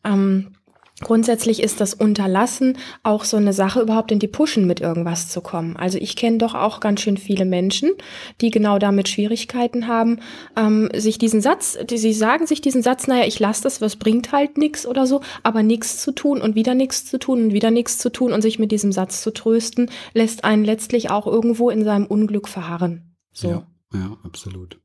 Ähm, 0.03 0.53
Grundsätzlich 1.01 1.61
ist 1.61 1.81
das 1.81 1.93
Unterlassen 1.93 2.77
auch 3.03 3.23
so 3.23 3.37
eine 3.37 3.53
Sache, 3.53 3.81
überhaupt 3.81 4.11
in 4.11 4.19
die 4.19 4.27
Pushen 4.27 4.67
mit 4.67 4.81
irgendwas 4.81 5.29
zu 5.29 5.41
kommen. 5.41 5.75
Also 5.75 5.97
ich 5.97 6.15
kenne 6.15 6.37
doch 6.37 6.53
auch 6.53 6.79
ganz 6.79 7.01
schön 7.01 7.17
viele 7.17 7.45
Menschen, 7.45 7.91
die 8.39 8.51
genau 8.51 8.79
damit 8.79 9.09
Schwierigkeiten 9.09 9.87
haben, 9.87 10.19
ähm, 10.55 10.89
sich 10.95 11.17
diesen 11.17 11.41
Satz, 11.41 11.77
die, 11.89 11.97
sie 11.97 12.13
sagen 12.13 12.45
sich 12.45 12.61
diesen 12.61 12.83
Satz, 12.83 13.07
naja, 13.07 13.25
ich 13.25 13.39
lasse 13.39 13.63
das, 13.63 13.81
was 13.81 13.95
bringt 13.95 14.31
halt 14.31 14.57
nichts 14.57 14.85
oder 14.85 15.07
so, 15.07 15.21
aber 15.43 15.63
nichts 15.63 16.01
zu 16.01 16.11
tun 16.11 16.41
und 16.41 16.55
wieder 16.55 16.75
nichts 16.75 17.05
zu 17.05 17.17
tun 17.17 17.45
und 17.45 17.53
wieder 17.53 17.71
nichts 17.71 17.97
zu 17.97 18.11
tun 18.11 18.31
und 18.31 18.41
sich 18.41 18.59
mit 18.59 18.71
diesem 18.71 18.91
Satz 18.91 19.21
zu 19.21 19.31
trösten, 19.31 19.89
lässt 20.13 20.43
einen 20.43 20.63
letztlich 20.63 21.09
auch 21.09 21.25
irgendwo 21.25 21.69
in 21.69 21.83
seinem 21.83 22.05
Unglück 22.05 22.47
verharren. 22.47 23.15
So. 23.33 23.49
Ja, 23.49 23.67
ja, 23.93 24.17
absolut. 24.23 24.79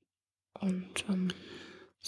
Und 0.60 1.04
ähm, 1.10 1.28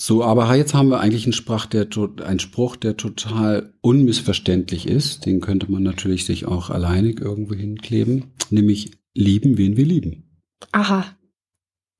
So, 0.01 0.23
aber 0.23 0.55
jetzt 0.55 0.75
haben 0.75 0.91
wir 0.91 1.01
eigentlich 1.01 1.25
einen, 1.25 1.33
Sprach, 1.33 1.67
der, 1.67 1.89
einen 2.25 2.39
Spruch, 2.39 2.77
der 2.77 2.97
total 2.97 3.75
unmissverständlich 3.81 4.87
ist. 4.87 5.27
Den 5.27 5.41
könnte 5.41 5.73
man 5.73 5.83
natürlich 5.83 6.25
sich 6.25 6.47
auch 6.47 6.71
alleinig 6.71 7.21
irgendwo 7.21 7.55
hinkleben. 7.55 8.27
Nämlich 8.49 8.93
lieben, 9.13 9.59
wen 9.59 9.77
wir 9.77 9.85
lieben. 9.85 10.41
aha, 10.71 11.17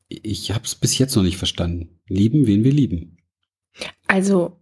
Ich 0.09 0.53
habe 0.53 0.65
es 0.65 0.77
bis 0.77 0.97
jetzt 0.99 1.17
noch 1.17 1.25
nicht 1.25 1.39
verstanden. 1.39 1.99
Lieben, 2.07 2.47
wen 2.47 2.63
wir 2.63 2.71
lieben. 2.73 3.17
Also 4.07 4.61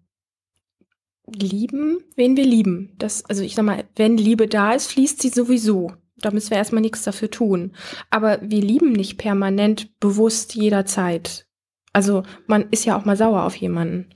lieben, 1.30 1.98
wen 2.14 2.38
wir 2.38 2.46
lieben. 2.46 2.94
Das, 2.96 3.22
also 3.26 3.42
ich 3.42 3.54
sag 3.54 3.66
mal, 3.66 3.84
wenn 3.96 4.16
Liebe 4.16 4.48
da 4.48 4.72
ist, 4.72 4.86
fließt 4.86 5.20
sie 5.20 5.28
sowieso. 5.28 5.92
Da 6.16 6.30
müssen 6.30 6.52
wir 6.52 6.56
erstmal 6.56 6.80
nichts 6.80 7.02
dafür 7.02 7.30
tun. 7.30 7.76
Aber 8.08 8.40
wir 8.40 8.62
lieben 8.62 8.92
nicht 8.92 9.18
permanent, 9.18 10.00
bewusst 10.00 10.54
jederzeit. 10.54 11.45
Also 11.96 12.24
man 12.46 12.66
ist 12.72 12.84
ja 12.84 12.98
auch 13.00 13.06
mal 13.06 13.16
sauer 13.16 13.44
auf 13.44 13.56
jemanden. 13.56 14.10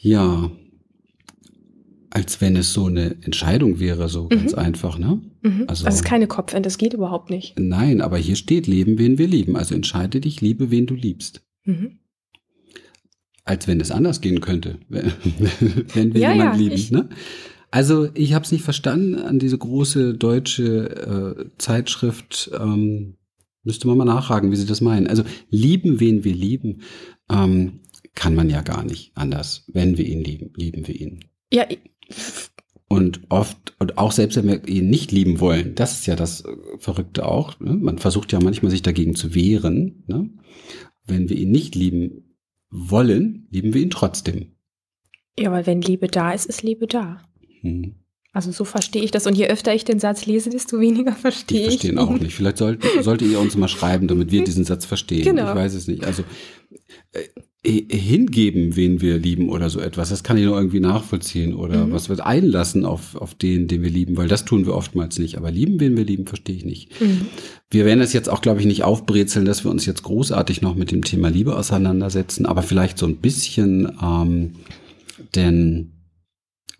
Ja, 0.00 0.50
als 2.10 2.40
wenn 2.40 2.56
es 2.56 2.72
so 2.72 2.86
eine 2.86 3.12
Entscheidung 3.22 3.78
wäre, 3.78 4.08
so 4.08 4.26
ganz 4.26 4.52
einfach, 4.52 4.98
ne? 4.98 5.22
Mhm. 5.42 5.60
Also- 5.60 5.66
Also, 5.68 5.84
das 5.84 5.94
ist 5.94 6.04
keine 6.04 6.26
Kopfend, 6.26 6.66
das 6.66 6.78
geht 6.78 6.94
überhaupt 6.94 7.30
nicht. 7.30 7.56
Nein, 7.60 8.00
aber 8.00 8.18
hier 8.18 8.34
steht, 8.34 8.66
leben, 8.66 8.98
wen 8.98 9.18
wir 9.18 9.28
lieben. 9.28 9.54
Also 9.56 9.76
entscheide 9.76 10.20
dich, 10.20 10.40
liebe, 10.40 10.72
wen 10.72 10.86
du 10.86 10.94
liebst. 10.96 11.46
Mhm. 11.64 12.00
Als 13.44 13.68
wenn 13.68 13.80
es 13.80 13.92
anders 13.92 14.20
gehen 14.20 14.40
könnte, 14.40 14.80
wenn 14.88 15.12
wenn 15.94 16.12
wir 16.12 16.20
Ja, 16.22 16.32
jemanden 16.32 16.54
ja, 16.54 16.58
lieben. 16.60 16.74
ich- 16.74 16.90
ne? 16.90 17.08
Also 17.70 18.08
ich 18.14 18.34
habe 18.34 18.44
es 18.44 18.50
nicht 18.50 18.64
verstanden 18.64 19.14
an 19.14 19.38
diese 19.38 19.58
große 19.58 20.14
deutsche 20.14 21.36
äh, 21.38 21.50
Zeitschrift. 21.58 22.50
Ähm, 22.60 23.14
müsste 23.64 23.86
man 23.88 23.98
mal 23.98 24.04
nachfragen, 24.04 24.50
wie 24.50 24.56
sie 24.56 24.66
das 24.66 24.80
meinen. 24.80 25.06
Also 25.06 25.22
lieben, 25.50 26.00
wen 26.00 26.24
wir 26.24 26.34
lieben, 26.34 26.82
ähm, 27.30 27.80
kann 28.14 28.34
man 28.34 28.50
ja 28.50 28.62
gar 28.62 28.84
nicht 28.84 29.12
anders. 29.16 29.64
Wenn 29.72 29.96
wir 29.96 30.06
ihn 30.06 30.22
lieben, 30.22 30.52
lieben 30.56 30.86
wir 30.86 30.94
ihn. 30.94 31.24
Ja, 31.52 31.66
Und 32.88 33.20
oft, 33.30 33.74
und 33.78 33.96
auch 33.96 34.12
selbst 34.12 34.36
wenn 34.36 34.48
wir 34.48 34.68
ihn 34.68 34.90
nicht 34.90 35.12
lieben 35.12 35.40
wollen, 35.40 35.74
das 35.74 35.92
ist 36.00 36.06
ja 36.06 36.14
das 36.16 36.44
äh, 36.44 36.48
Verrückte 36.78 37.26
auch. 37.26 37.58
Ne? 37.60 37.72
Man 37.74 37.98
versucht 37.98 38.32
ja 38.32 38.40
manchmal 38.40 38.70
sich 38.70 38.82
dagegen 38.82 39.14
zu 39.14 39.34
wehren. 39.34 40.04
Ne? 40.08 40.28
Wenn 41.06 41.28
wir 41.30 41.36
ihn 41.36 41.50
nicht 41.50 41.74
lieben 41.74 42.36
wollen, 42.70 43.46
lieben 43.50 43.72
wir 43.74 43.80
ihn 43.82 43.90
trotzdem. 43.90 44.52
ja, 45.38 45.50
weil 45.52 45.66
wenn 45.66 45.80
Liebe 45.80 46.08
da 46.08 46.32
ist, 46.32 46.46
ist 46.46 46.62
Liebe 46.62 46.86
da. 46.86 47.22
Hm. 47.62 47.94
Also 48.32 48.50
so 48.50 48.64
verstehe 48.64 49.02
ich 49.02 49.10
das. 49.10 49.26
Und 49.26 49.36
je 49.36 49.48
öfter 49.48 49.74
ich 49.74 49.84
den 49.84 49.98
Satz 49.98 50.24
lese, 50.24 50.48
desto 50.48 50.80
weniger 50.80 51.12
verstehe 51.12 51.60
ich. 51.60 51.66
verstehen 51.66 51.98
auch 51.98 52.10
ihn. 52.10 52.22
nicht. 52.22 52.34
Vielleicht 52.34 52.56
sollten, 52.56 53.02
solltet 53.02 53.28
ihr 53.28 53.38
uns 53.38 53.56
mal 53.56 53.68
schreiben, 53.68 54.08
damit 54.08 54.32
wir 54.32 54.42
diesen 54.44 54.64
Satz 54.64 54.86
verstehen. 54.86 55.24
Genau. 55.24 55.50
Ich 55.50 55.54
weiß 55.54 55.74
es 55.74 55.86
nicht. 55.86 56.04
Also 56.04 56.24
äh, 57.12 57.24
hingeben, 57.64 58.74
wen 58.74 59.00
wir 59.00 59.18
lieben 59.18 59.48
oder 59.48 59.70
so 59.70 59.80
etwas. 59.80 60.08
Das 60.08 60.24
kann 60.24 60.36
ich 60.36 60.44
nur 60.44 60.56
irgendwie 60.56 60.80
nachvollziehen 60.80 61.54
oder 61.54 61.86
mhm. 61.86 61.92
was 61.92 62.08
wird 62.08 62.20
einlassen 62.20 62.84
auf, 62.84 63.14
auf 63.14 63.34
den, 63.34 63.68
den 63.68 63.82
wir 63.82 63.90
lieben, 63.90 64.16
weil 64.16 64.26
das 64.26 64.44
tun 64.44 64.66
wir 64.66 64.74
oftmals 64.74 65.18
nicht. 65.18 65.36
Aber 65.36 65.50
lieben, 65.50 65.78
wen 65.78 65.96
wir 65.96 66.04
lieben, 66.04 66.26
verstehe 66.26 66.56
ich 66.56 66.64
nicht. 66.64 67.00
Mhm. 67.00 67.26
Wir 67.70 67.84
werden 67.84 68.00
es 68.00 68.12
jetzt 68.14 68.28
auch, 68.28 68.40
glaube 68.40 68.60
ich, 68.60 68.66
nicht 68.66 68.82
aufbrezeln, 68.82 69.44
dass 69.44 69.62
wir 69.62 69.70
uns 69.70 69.86
jetzt 69.86 70.02
großartig 70.02 70.60
noch 70.60 70.74
mit 70.74 70.90
dem 70.90 71.04
Thema 71.04 71.28
Liebe 71.28 71.56
auseinandersetzen, 71.56 72.46
aber 72.46 72.62
vielleicht 72.62 72.98
so 72.98 73.06
ein 73.06 73.18
bisschen, 73.18 73.92
ähm, 74.02 74.54
denn 75.36 75.92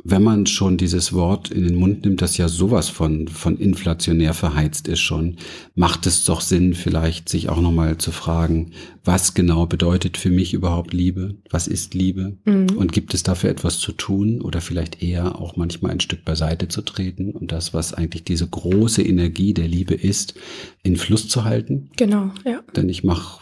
wenn 0.05 0.23
man 0.23 0.47
schon 0.47 0.77
dieses 0.77 1.13
Wort 1.13 1.51
in 1.51 1.65
den 1.65 1.77
Mund 1.77 2.05
nimmt, 2.05 2.23
das 2.23 2.37
ja 2.37 2.49
sowas 2.49 2.89
von, 2.89 3.29
von 3.29 3.59
inflationär 3.59 4.35
verheizt 4.35 4.89
ist 4.89 5.01
schon, 5.01 5.37
macht 5.75 6.07
es 6.07 6.25
doch 6.25 6.41
Sinn, 6.41 6.75
vielleicht 6.75 7.29
sich 7.29 7.49
auch 7.49 7.61
nochmal 7.61 7.99
zu 7.99 8.11
fragen, 8.11 8.73
was 9.05 9.35
genau 9.35 9.67
bedeutet 9.67 10.17
für 10.17 10.31
mich 10.31 10.55
überhaupt 10.55 10.93
Liebe? 10.93 11.37
Was 11.51 11.69
ist 11.69 11.95
Liebe? 11.95 12.37
Mhm. 12.45 12.71
Und 12.77 12.93
gibt 12.93 13.15
es 13.15 13.23
dafür 13.23 13.51
etwas 13.51 13.79
zu 13.79 13.93
tun 13.93 14.41
oder 14.41 14.61
vielleicht 14.61 15.03
eher 15.03 15.41
auch 15.41 15.57
manchmal 15.57 15.93
ein 15.93 16.01
Stück 16.01 16.25
beiseite 16.25 16.69
zu 16.69 16.83
treten 16.83 17.31
und 17.31 17.53
das, 17.53 17.73
was 17.73 17.95
eigentlich 17.95 18.25
diese 18.25 18.49
große 18.49 19.03
Energie 19.03 19.55
der 19.55 19.69
Liebe 19.69 19.95
ist, 19.95 20.35
in 20.83 20.97
Fluss 20.97 21.29
zu 21.29 21.45
halten? 21.45 21.91
Genau, 21.97 22.31
ja. 22.45 22.63
Denn 22.75 22.89
ich 22.89 23.05
mache 23.05 23.41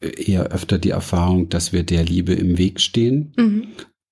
eher 0.00 0.52
öfter 0.52 0.78
die 0.78 0.90
Erfahrung, 0.90 1.48
dass 1.48 1.72
wir 1.72 1.82
der 1.82 2.04
Liebe 2.04 2.32
im 2.32 2.56
Weg 2.56 2.80
stehen 2.80 3.32
mhm 3.36 3.64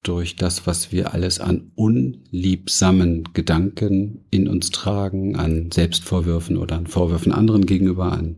durch 0.06 0.36
das, 0.36 0.66
was 0.66 0.92
wir 0.92 1.14
alles 1.14 1.40
an 1.40 1.72
unliebsamen 1.74 3.24
Gedanken 3.32 4.24
in 4.30 4.48
uns 4.48 4.70
tragen, 4.70 5.36
an 5.36 5.70
Selbstvorwürfen 5.72 6.56
oder 6.56 6.76
an 6.76 6.86
Vorwürfen 6.86 7.32
anderen 7.32 7.66
gegenüber, 7.66 8.12
an 8.12 8.36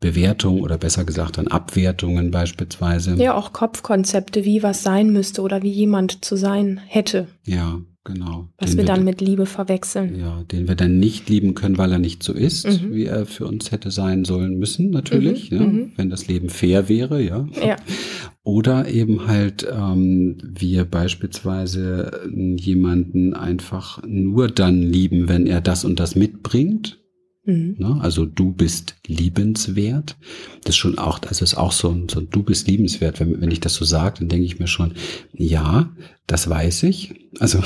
Bewertungen 0.00 0.60
oder 0.60 0.76
besser 0.76 1.04
gesagt 1.04 1.38
an 1.38 1.48
Abwertungen 1.48 2.30
beispielsweise. 2.30 3.14
Ja, 3.14 3.34
auch 3.34 3.52
Kopfkonzepte, 3.52 4.44
wie 4.44 4.62
was 4.62 4.82
sein 4.82 5.10
müsste 5.12 5.42
oder 5.42 5.62
wie 5.62 5.70
jemand 5.70 6.24
zu 6.24 6.36
sein 6.36 6.80
hätte. 6.86 7.28
Ja, 7.44 7.80
Genau. 8.04 8.48
Was 8.58 8.76
wir 8.76 8.84
dann 8.84 9.02
mit 9.02 9.22
Liebe 9.22 9.46
verwechseln. 9.46 10.20
Ja, 10.20 10.42
den 10.44 10.68
wir 10.68 10.74
dann 10.74 10.98
nicht 10.98 11.30
lieben 11.30 11.54
können, 11.54 11.78
weil 11.78 11.90
er 11.90 11.98
nicht 11.98 12.22
so 12.22 12.34
ist, 12.34 12.66
mhm. 12.66 12.94
wie 12.94 13.06
er 13.06 13.24
für 13.24 13.46
uns 13.46 13.72
hätte 13.72 13.90
sein 13.90 14.26
sollen 14.26 14.58
müssen, 14.58 14.90
natürlich, 14.90 15.50
mhm. 15.50 15.56
Ja, 15.56 15.62
mhm. 15.64 15.92
wenn 15.96 16.10
das 16.10 16.28
Leben 16.28 16.50
fair 16.50 16.90
wäre, 16.90 17.22
ja. 17.22 17.48
ja. 17.66 17.76
Oder 18.42 18.88
eben 18.88 19.26
halt 19.26 19.66
ähm, 19.72 20.36
wir 20.42 20.84
beispielsweise 20.84 22.28
jemanden 22.30 23.32
einfach 23.32 24.02
nur 24.06 24.48
dann 24.48 24.82
lieben, 24.82 25.30
wenn 25.30 25.46
er 25.46 25.62
das 25.62 25.86
und 25.86 25.98
das 25.98 26.14
mitbringt. 26.14 27.03
Mhm. 27.46 27.76
Ne? 27.78 27.98
Also 28.00 28.24
du 28.24 28.52
bist 28.52 28.96
liebenswert. 29.06 30.16
Das 30.62 30.70
ist 30.70 30.76
schon 30.76 30.98
auch, 30.98 31.18
das 31.18 31.42
ist 31.42 31.54
auch 31.54 31.72
so 31.72 31.90
ein, 31.90 32.08
so 32.08 32.20
ein 32.20 32.28
du 32.30 32.42
bist 32.42 32.66
liebenswert. 32.66 33.20
Wenn, 33.20 33.40
wenn 33.40 33.50
ich 33.50 33.60
das 33.60 33.74
so 33.74 33.84
sage, 33.84 34.20
dann 34.20 34.28
denke 34.28 34.46
ich 34.46 34.58
mir 34.58 34.66
schon, 34.66 34.94
ja, 35.32 35.90
das 36.26 36.48
weiß 36.48 36.84
ich. 36.84 37.28
Also 37.38 37.62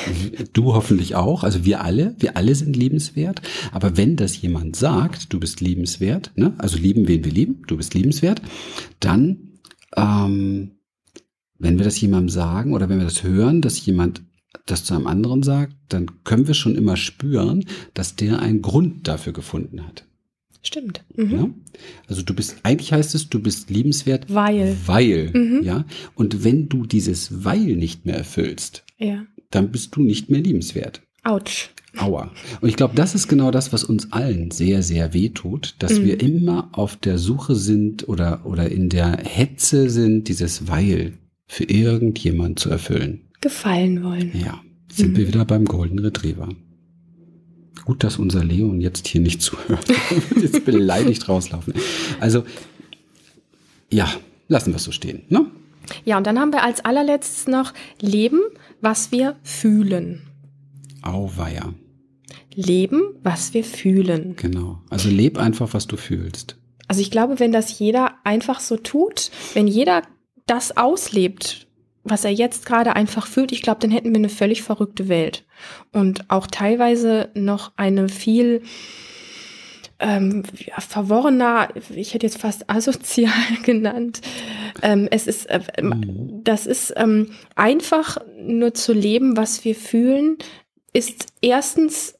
du 0.52 0.74
hoffentlich 0.74 1.14
auch. 1.14 1.44
Also 1.44 1.64
wir 1.64 1.82
alle, 1.82 2.14
wir 2.18 2.36
alle 2.36 2.54
sind 2.54 2.76
liebenswert. 2.76 3.40
Aber 3.72 3.96
wenn 3.96 4.16
das 4.16 4.40
jemand 4.40 4.76
sagt, 4.76 5.32
du 5.32 5.40
bist 5.40 5.60
liebenswert, 5.60 6.32
ne? 6.36 6.54
also 6.58 6.76
lieben, 6.76 7.08
wen 7.08 7.24
wir 7.24 7.32
lieben, 7.32 7.62
du 7.66 7.76
bist 7.76 7.94
liebenswert, 7.94 8.42
dann, 9.00 9.58
ähm, 9.96 10.72
wenn 11.58 11.78
wir 11.78 11.84
das 11.84 12.00
jemandem 12.00 12.28
sagen 12.28 12.74
oder 12.74 12.88
wenn 12.88 12.98
wir 12.98 13.04
das 13.04 13.22
hören, 13.22 13.62
dass 13.62 13.84
jemand 13.86 14.22
das 14.66 14.84
zu 14.84 14.94
einem 14.94 15.06
anderen 15.06 15.42
sagt, 15.42 15.74
dann 15.88 16.24
können 16.24 16.46
wir 16.46 16.54
schon 16.54 16.76
immer 16.76 16.96
spüren, 16.96 17.64
dass 17.94 18.16
der 18.16 18.40
einen 18.40 18.62
Grund 18.62 19.08
dafür 19.08 19.32
gefunden 19.32 19.86
hat. 19.86 20.04
Stimmt. 20.62 21.04
Mhm. 21.16 21.32
Ja? 21.32 21.50
Also 22.06 22.22
du 22.22 22.34
bist, 22.34 22.56
eigentlich 22.62 22.92
heißt 22.92 23.14
es, 23.14 23.28
du 23.28 23.40
bist 23.40 23.68
liebenswert, 23.70 24.32
weil. 24.32 24.76
Weil, 24.86 25.30
mhm. 25.34 25.62
ja. 25.62 25.84
Und 26.14 26.44
wenn 26.44 26.68
du 26.68 26.86
dieses 26.86 27.44
Weil 27.44 27.76
nicht 27.76 28.06
mehr 28.06 28.16
erfüllst, 28.16 28.84
ja. 28.98 29.26
dann 29.50 29.72
bist 29.72 29.96
du 29.96 30.02
nicht 30.02 30.30
mehr 30.30 30.40
liebenswert. 30.40 31.02
Autsch. 31.24 31.70
Aua. 31.98 32.32
Und 32.60 32.68
ich 32.68 32.76
glaube, 32.76 32.94
das 32.94 33.14
ist 33.14 33.28
genau 33.28 33.50
das, 33.50 33.72
was 33.72 33.84
uns 33.84 34.12
allen 34.12 34.50
sehr, 34.50 34.82
sehr 34.82 35.12
weh 35.12 35.28
tut, 35.28 35.74
dass 35.80 35.98
mhm. 35.98 36.04
wir 36.04 36.20
immer 36.20 36.70
auf 36.72 36.96
der 36.96 37.18
Suche 37.18 37.54
sind 37.54 38.08
oder, 38.08 38.46
oder 38.46 38.70
in 38.70 38.88
der 38.88 39.18
Hetze 39.18 39.90
sind, 39.90 40.28
dieses 40.28 40.68
Weil 40.68 41.14
für 41.46 41.64
irgendjemand 41.64 42.60
zu 42.60 42.70
erfüllen 42.70 43.31
gefallen 43.42 44.02
wollen. 44.02 44.32
Ja, 44.34 44.60
sind 44.90 45.12
mhm. 45.12 45.16
wir 45.18 45.28
wieder 45.28 45.44
beim 45.44 45.66
Golden 45.66 45.98
Retriever. 45.98 46.48
Gut, 47.84 48.04
dass 48.04 48.18
unser 48.18 48.44
Leon 48.44 48.80
jetzt 48.80 49.08
hier 49.08 49.20
nicht 49.20 49.42
zuhört. 49.42 49.86
jetzt 50.40 50.64
beleidigt 50.64 51.28
rauslaufen. 51.28 51.74
Also, 52.20 52.44
ja, 53.90 54.08
lassen 54.48 54.70
wir 54.70 54.76
es 54.76 54.84
so 54.84 54.92
stehen. 54.92 55.22
Ne? 55.28 55.46
Ja, 56.04 56.16
und 56.16 56.26
dann 56.26 56.38
haben 56.38 56.52
wir 56.52 56.62
als 56.62 56.84
allerletztes 56.84 57.48
noch 57.48 57.72
Leben, 58.00 58.40
was 58.80 59.10
wir 59.10 59.36
fühlen. 59.42 60.22
Auweia. 61.02 61.74
Leben, 62.54 63.02
was 63.22 63.54
wir 63.54 63.64
fühlen. 63.64 64.36
Genau. 64.36 64.80
Also 64.90 65.08
leb 65.08 65.38
einfach, 65.38 65.74
was 65.74 65.86
du 65.86 65.96
fühlst. 65.96 66.56
Also 66.86 67.00
ich 67.00 67.10
glaube, 67.10 67.40
wenn 67.40 67.52
das 67.52 67.78
jeder 67.78 68.14
einfach 68.24 68.60
so 68.60 68.76
tut, 68.76 69.30
wenn 69.54 69.66
jeder 69.66 70.02
das 70.46 70.76
auslebt, 70.76 71.66
was 72.04 72.24
er 72.24 72.32
jetzt 72.32 72.66
gerade 72.66 72.96
einfach 72.96 73.26
fühlt, 73.26 73.52
ich 73.52 73.62
glaube, 73.62 73.80
dann 73.80 73.90
hätten 73.90 74.10
wir 74.10 74.16
eine 74.16 74.28
völlig 74.28 74.62
verrückte 74.62 75.08
Welt. 75.08 75.44
Und 75.92 76.30
auch 76.30 76.46
teilweise 76.46 77.30
noch 77.34 77.72
eine 77.76 78.08
viel 78.08 78.62
ähm, 80.00 80.42
ja, 80.58 80.80
verworrener, 80.80 81.68
ich 81.94 82.12
hätte 82.12 82.26
jetzt 82.26 82.38
fast 82.38 82.68
asozial 82.68 83.32
genannt. 83.62 84.20
Ähm, 84.82 85.06
es 85.10 85.26
ist, 85.26 85.46
äh, 85.46 85.60
mhm. 85.80 86.40
das 86.42 86.66
ist 86.66 86.92
ähm, 86.96 87.30
einfach 87.54 88.18
nur 88.40 88.74
zu 88.74 88.92
leben, 88.92 89.36
was 89.36 89.64
wir 89.64 89.76
fühlen, 89.76 90.38
ist 90.92 91.26
erstens 91.40 92.18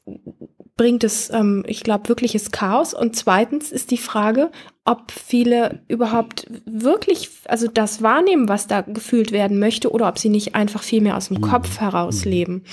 bringt 0.76 1.04
es, 1.04 1.30
ähm, 1.30 1.64
ich 1.66 1.82
glaube, 1.82 2.08
wirkliches 2.08 2.50
Chaos. 2.50 2.94
Und 2.94 3.14
zweitens 3.14 3.72
ist 3.72 3.90
die 3.90 3.98
Frage, 3.98 4.50
ob 4.84 5.12
viele 5.12 5.84
überhaupt 5.88 6.46
wirklich, 6.64 7.30
also 7.46 7.68
das 7.68 8.02
wahrnehmen, 8.02 8.48
was 8.48 8.66
da 8.66 8.80
gefühlt 8.80 9.30
werden 9.30 9.58
möchte, 9.58 9.90
oder 9.90 10.08
ob 10.08 10.18
sie 10.18 10.28
nicht 10.28 10.54
einfach 10.54 10.82
viel 10.82 11.00
mehr 11.00 11.16
aus 11.16 11.28
dem 11.28 11.38
mhm. 11.38 11.42
Kopf 11.42 11.80
heraus 11.80 12.24
mhm. 12.24 12.30
leben. 12.30 12.64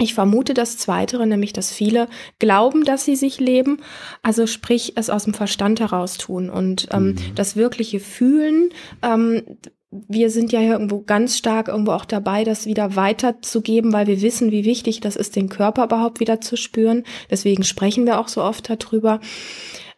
Ich 0.00 0.14
vermute 0.14 0.54
das 0.54 0.78
Zweitere, 0.78 1.26
nämlich 1.26 1.52
dass 1.52 1.72
viele 1.72 2.08
glauben, 2.38 2.84
dass 2.84 3.04
sie 3.04 3.16
sich 3.16 3.38
leben, 3.38 3.82
also 4.22 4.46
sprich 4.46 4.94
es 4.96 5.10
aus 5.10 5.24
dem 5.24 5.34
Verstand 5.34 5.78
heraus 5.78 6.16
tun 6.16 6.48
und 6.48 6.88
ähm, 6.92 7.08
mhm. 7.08 7.16
das 7.34 7.54
wirkliche 7.54 8.00
Fühlen, 8.00 8.70
ähm, 9.02 9.42
wir 9.90 10.30
sind 10.30 10.52
ja 10.52 10.60
irgendwo 10.60 11.00
ganz 11.00 11.36
stark 11.36 11.68
irgendwo 11.68 11.92
auch 11.92 12.04
dabei, 12.04 12.44
das 12.44 12.64
wieder 12.64 12.94
weiterzugeben, 12.94 13.92
weil 13.92 14.06
wir 14.06 14.22
wissen, 14.22 14.52
wie 14.52 14.64
wichtig 14.64 15.00
das 15.00 15.16
ist, 15.16 15.34
den 15.34 15.48
Körper 15.48 15.84
überhaupt 15.84 16.20
wieder 16.20 16.40
zu 16.40 16.56
spüren. 16.56 17.02
Deswegen 17.28 17.64
sprechen 17.64 18.06
wir 18.06 18.20
auch 18.20 18.28
so 18.28 18.42
oft 18.42 18.70
darüber, 18.70 19.20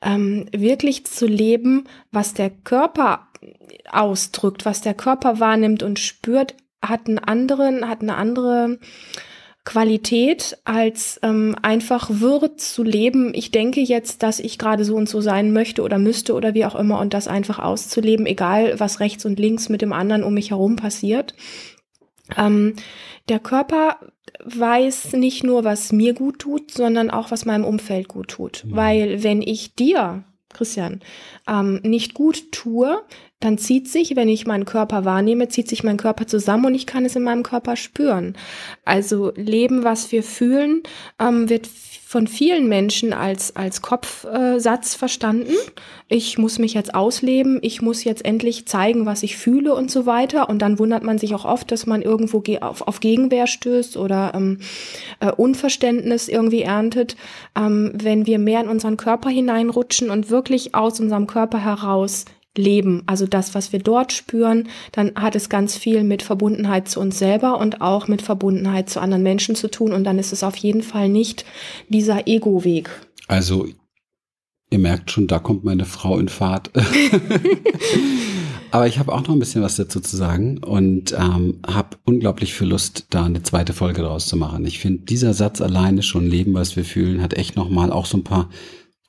ähm, 0.01 0.47
wirklich 0.51 1.05
zu 1.05 1.27
leben, 1.27 1.85
was 2.11 2.33
der 2.33 2.49
Körper 2.49 3.29
ausdrückt, 3.91 4.65
was 4.65 4.81
der 4.81 4.95
Körper 4.95 5.41
wahrnimmt 5.41 5.83
und 5.83 5.99
spürt, 5.99 6.55
hat 6.81 7.07
einen 7.07 7.19
anderen, 7.19 7.89
hat 7.89 8.01
eine 8.01 8.17
andere 8.17 8.79
Qualität, 9.65 10.59
als 10.65 11.21
ähm, 11.23 11.55
einfach 11.63 12.11
Würde 12.11 12.57
zu 12.57 12.83
leben. 12.83 13.33
Ich 13.33 13.53
denke 13.53 13.81
jetzt, 13.81 14.23
dass 14.25 14.41
ich 14.41 14.59
gerade 14.59 14.85
so 14.85 14.97
und 14.97 15.09
so 15.09 15.21
sein 15.21 15.53
möchte 15.53 15.83
oder 15.83 15.99
müsste 15.99 16.35
oder 16.35 16.55
wie 16.55 16.65
auch 16.65 16.75
immer 16.75 16.99
und 16.99 17.15
das 17.15 17.29
einfach 17.29 17.61
auszuleben, 17.61 18.27
egal 18.27 18.81
was 18.81 18.99
rechts 18.99 19.25
und 19.25 19.39
links 19.39 19.69
mit 19.69 19.81
dem 19.81 19.93
anderen 19.93 20.25
um 20.25 20.35
mich 20.35 20.51
herum 20.51 20.75
passiert. 20.75 21.35
Ähm, 22.37 22.75
der 23.29 23.39
Körper 23.39 23.99
weiß 24.45 25.13
nicht 25.13 25.45
nur, 25.45 25.63
was 25.63 25.93
mir 25.93 26.15
gut 26.15 26.41
tut, 26.41 26.73
sondern 26.73 27.11
auch, 27.11 27.31
was 27.31 27.45
meinem 27.45 27.65
Umfeld 27.65 28.09
gut 28.09 28.29
tut. 28.29 28.65
Mhm. 28.67 28.77
Weil 28.77 29.23
wenn 29.23 29.43
ich 29.43 29.77
dir 29.77 30.25
Christian, 30.53 31.01
ähm, 31.49 31.81
nicht 31.83 32.15
gut 32.15 32.53
tue, 32.53 33.03
dann 33.45 33.59
zieht 33.59 33.89
sich, 33.89 34.17
wenn 34.17 34.29
ich 34.29 34.47
meinen 34.47 34.65
Körper 34.65 35.05
wahrnehme, 35.05 35.49
zieht 35.49 35.69
sich 35.69 35.83
mein 35.85 35.97
Körper 35.97 36.27
zusammen 36.27 36.67
und 36.67 36.75
ich 36.75 36.87
kann 36.87 37.05
es 37.05 37.17
in 37.17 37.23
meinem 37.23 37.43
Körper 37.43 37.77
spüren. 37.77 38.37
Also 38.85 39.33
Leben, 39.37 39.85
was 39.85 40.13
wir 40.13 40.23
fühlen, 40.23 40.83
ähm, 41.19 41.49
wird 41.49 41.69
von 42.13 42.27
vielen 42.27 42.69
Menschen 42.69 43.15
als, 43.15 43.57
als 43.57 43.81
Kopfsatz 43.81 44.95
äh, 44.95 44.99
verstanden. 44.99 45.55
Ich 46.09 46.37
muss 46.37 46.59
mich 46.59 46.75
jetzt 46.75 46.95
ausleben, 46.95 47.59
ich 47.63 47.81
muss 47.81 48.05
jetzt 48.05 48.27
endlich 48.27 48.67
zeigen, 48.67 49.07
was 49.07 49.23
ich 49.23 49.39
fühle 49.39 49.75
und 49.75 49.91
so 49.91 50.05
weiter. 50.05 50.51
Und 50.51 50.61
dann 50.61 50.79
wundert 50.79 51.05
man 51.05 51.17
sich 51.17 51.35
auch 51.35 51.47
oft, 51.47 51.73
dass 51.73 51.87
man 51.87 52.03
irgendwo 52.03 52.43
auf, 52.61 52.87
auf 52.87 53.01
Gegenwehr 53.01 53.47
stößt 53.47 53.97
oder 53.97 54.33
ähm, 54.35 54.59
äh, 55.21 55.33
Unverständnis 55.33 56.29
irgendwie 56.29 56.61
erntet, 56.61 57.17
ähm, 57.57 57.93
wenn 57.95 58.27
wir 58.27 58.39
mehr 58.39 58.61
in 58.61 58.69
unseren 58.69 58.99
Körper 58.99 59.31
hineinrutschen 59.31 60.11
und 60.11 60.29
wirklich 60.29 60.75
aus 60.75 61.01
unserem 61.01 61.27
Körper 61.27 61.65
heraus 61.65 62.27
leben. 62.57 63.03
Also 63.07 63.27
das, 63.27 63.55
was 63.55 63.73
wir 63.73 63.81
dort 63.81 64.13
spüren, 64.13 64.69
dann 64.93 65.13
hat 65.15 65.35
es 65.35 65.49
ganz 65.49 65.77
viel 65.77 66.05
mit 66.05 66.23
Verbundenheit 66.23 66.89
zu 66.89 67.01
uns 67.01 67.19
selber 67.19 67.59
und 67.59 67.81
auch 67.81 68.09
mit 68.09 68.23
Verbundenheit 68.23 68.91
zu 68.91 69.01
anderen 69.01 69.23
Menschen 69.23 69.55
zu 69.55 69.71
tun. 69.71 69.93
Und 69.93 70.05
dann 70.05 70.19
ist 70.19 70.33
es 70.33 70.43
auf 70.43 70.57
jeden 70.57 70.83
Fall 70.83 71.09
nicht 71.09 71.45
dieser 71.89 72.27
Ego-Weg. 72.27 72.91
Also 73.29 73.67
ihr 74.71 74.79
merkt 74.79 75.11
schon, 75.11 75.27
da 75.27 75.39
kommt 75.39 75.65
meine 75.65 75.85
Frau 75.85 76.19
in 76.19 76.29
Fahrt. 76.29 76.71
Aber 78.71 78.87
ich 78.87 78.99
habe 78.99 79.13
auch 79.13 79.21
noch 79.21 79.35
ein 79.35 79.39
bisschen 79.39 79.61
was 79.61 79.77
dazu 79.77 80.01
zu 80.01 80.17
sagen 80.17 80.57
und 80.57 81.13
ähm, 81.13 81.61
habe 81.67 81.99
unglaublich 82.05 82.55
viel 82.55 82.69
Lust, 82.69 83.07
da 83.11 83.27
eine 83.27 83.43
zweite 83.43 83.75
Folge 83.75 84.01
draus 84.01 84.27
zu 84.27 84.37
machen. 84.39 84.65
Ich 84.65 84.79
finde, 84.79 85.03
dieser 85.03 85.35
Satz 85.35 85.61
alleine 85.61 86.03
schon 86.03 86.27
Leben, 86.27 86.55
was 86.55 86.75
wir 86.75 86.87
fühlen, 86.87 87.21
hat 87.21 87.35
echt 87.35 87.55
nochmal 87.55 87.93
auch 87.93 88.07
so 88.07 88.17
ein 88.17 88.25
paar 88.25 88.49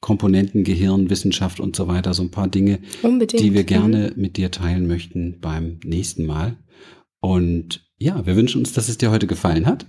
Komponenten, 0.03 0.65
Gehirn, 0.65 1.09
Wissenschaft 1.09 1.61
und 1.61 1.77
so 1.77 1.87
weiter, 1.87 2.13
so 2.13 2.23
ein 2.23 2.29
paar 2.29 2.49
Dinge, 2.49 2.79
Unbedingt. 3.03 3.41
die 3.41 3.53
wir 3.53 3.63
gerne 3.63 4.11
mhm. 4.13 4.21
mit 4.21 4.35
dir 4.35 4.51
teilen 4.51 4.85
möchten 4.85 5.39
beim 5.39 5.79
nächsten 5.85 6.25
Mal. 6.25 6.57
Und 7.21 7.89
ja, 7.97 8.25
wir 8.25 8.35
wünschen 8.35 8.59
uns, 8.59 8.73
dass 8.73 8.89
es 8.89 8.97
dir 8.97 9.11
heute 9.11 9.27
gefallen 9.27 9.65
hat. 9.65 9.85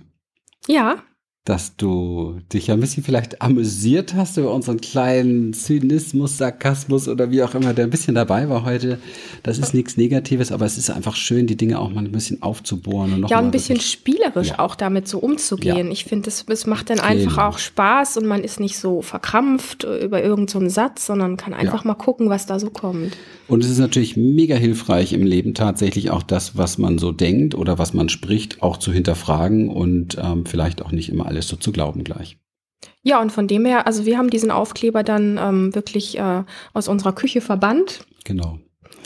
Ja, 0.67 1.03
dass 1.45 1.77
du 1.77 2.41
dich 2.51 2.67
ja 2.67 2.73
ein 2.73 2.79
bisschen 2.79 3.03
vielleicht 3.03 3.43
amüsiert 3.43 4.15
hast 4.15 4.37
über 4.37 4.51
unseren 4.51 4.81
kleinen 4.81 5.53
Zynismus, 5.53 6.39
Sarkasmus 6.39 7.07
oder 7.07 7.29
wie 7.29 7.43
auch 7.43 7.53
immer, 7.53 7.75
der 7.75 7.85
ein 7.85 7.91
bisschen 7.91 8.15
dabei 8.15 8.49
war 8.49 8.65
heute. 8.65 8.97
Das 9.43 9.59
ist 9.59 9.75
nichts 9.75 9.95
Negatives, 9.95 10.51
aber 10.51 10.65
es 10.65 10.79
ist 10.79 10.89
einfach 10.89 11.15
schön, 11.15 11.45
die 11.45 11.55
Dinge 11.55 11.77
auch 11.77 11.91
mal 11.91 12.03
ein 12.03 12.11
bisschen 12.11 12.41
aufzubohren. 12.41 13.13
Und 13.13 13.19
noch 13.21 13.29
ja, 13.29 13.37
ein 13.37 13.51
bisschen 13.51 13.79
spielerisch 13.79 14.49
ja. 14.49 14.59
auch 14.59 14.73
damit 14.73 15.07
so 15.07 15.19
umzugehen. 15.19 15.85
Ja. 15.85 15.91
Ich 15.91 16.05
finde, 16.05 16.29
es, 16.29 16.45
es 16.49 16.65
macht 16.65 16.89
dann 16.89 16.99
einfach 16.99 17.35
genau. 17.35 17.47
auch 17.49 17.59
Spaß 17.59 18.17
und 18.17 18.25
man 18.25 18.43
ist 18.43 18.59
nicht 18.59 18.79
so 18.79 19.03
verkrampft 19.03 19.83
über 19.83 20.23
irgendeinen 20.23 20.69
so 20.69 20.73
Satz, 20.73 21.05
sondern 21.05 21.37
kann 21.37 21.53
einfach 21.53 21.83
ja. 21.83 21.89
mal 21.89 21.93
gucken, 21.93 22.27
was 22.27 22.47
da 22.47 22.57
so 22.57 22.71
kommt. 22.71 23.15
Und 23.47 23.63
es 23.63 23.69
ist 23.69 23.77
natürlich 23.77 24.17
mega 24.17 24.55
hilfreich 24.55 25.13
im 25.13 25.23
Leben 25.23 25.53
tatsächlich 25.53 26.09
auch 26.09 26.23
das, 26.23 26.57
was 26.57 26.79
man 26.79 26.97
so 26.97 27.11
denkt 27.11 27.53
oder 27.53 27.77
was 27.77 27.93
man 27.93 28.09
spricht, 28.09 28.63
auch 28.63 28.77
zu 28.77 28.91
hinterfragen 28.91 29.69
und 29.69 30.17
ähm, 30.19 30.47
vielleicht 30.47 30.81
auch 30.81 30.91
nicht 30.91 31.09
immer 31.09 31.27
alles 31.27 31.34
alles 31.35 31.47
so 31.47 31.55
zu 31.57 31.71
glauben 31.71 32.03
gleich. 32.03 32.37
Ja, 33.03 33.21
und 33.21 33.31
von 33.31 33.47
dem 33.47 33.65
her, 33.65 33.87
also 33.87 34.05
wir 34.05 34.17
haben 34.17 34.29
diesen 34.29 34.51
Aufkleber 34.51 35.03
dann 35.03 35.37
ähm, 35.41 35.75
wirklich 35.75 36.17
äh, 36.17 36.43
aus 36.73 36.87
unserer 36.87 37.13
Küche 37.13 37.41
verbannt. 37.41 38.05
Genau. 38.23 38.59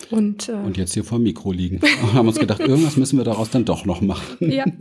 Und, 0.10 0.50
äh, 0.50 0.54
und 0.54 0.78
jetzt 0.78 0.94
hier 0.94 1.04
vor 1.04 1.20
dem 1.20 1.24
Mikro 1.24 1.52
liegen. 1.52 1.80
Und 2.02 2.14
haben 2.14 2.28
uns 2.28 2.40
gedacht, 2.40 2.62
irgendwas 2.62 2.98
müssen 2.98 3.18
wir 3.18 3.26
daraus 3.26 3.52
dann 3.52 3.66
doch 3.66 3.86
noch 3.86 4.02
machen. 4.02 4.52
Ja. 4.52 4.66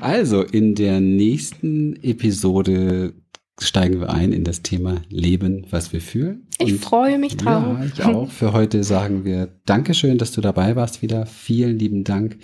Also, 0.00 0.42
in 0.42 0.76
der 0.76 1.00
nächsten 1.00 1.96
Episode 2.04 3.12
steigen 3.58 4.00
wir 4.00 4.10
ein 4.10 4.32
in 4.32 4.44
das 4.44 4.62
Thema 4.62 5.02
Leben, 5.08 5.66
was 5.70 5.92
wir 5.92 6.00
fühlen. 6.00 6.46
Ich 6.58 6.72
und 6.72 6.78
freue 6.78 7.18
mich 7.18 7.36
drauf. 7.36 7.64
Ja, 7.78 7.84
ich 7.84 8.04
auch. 8.04 8.30
Für 8.30 8.52
heute 8.52 8.84
sagen 8.84 9.24
wir 9.24 9.48
Dankeschön, 9.66 10.16
dass 10.18 10.30
du 10.30 10.40
dabei 10.40 10.76
warst 10.76 11.02
wieder. 11.02 11.26
Vielen 11.26 11.78
lieben 11.78 12.04
Dank 12.04 12.38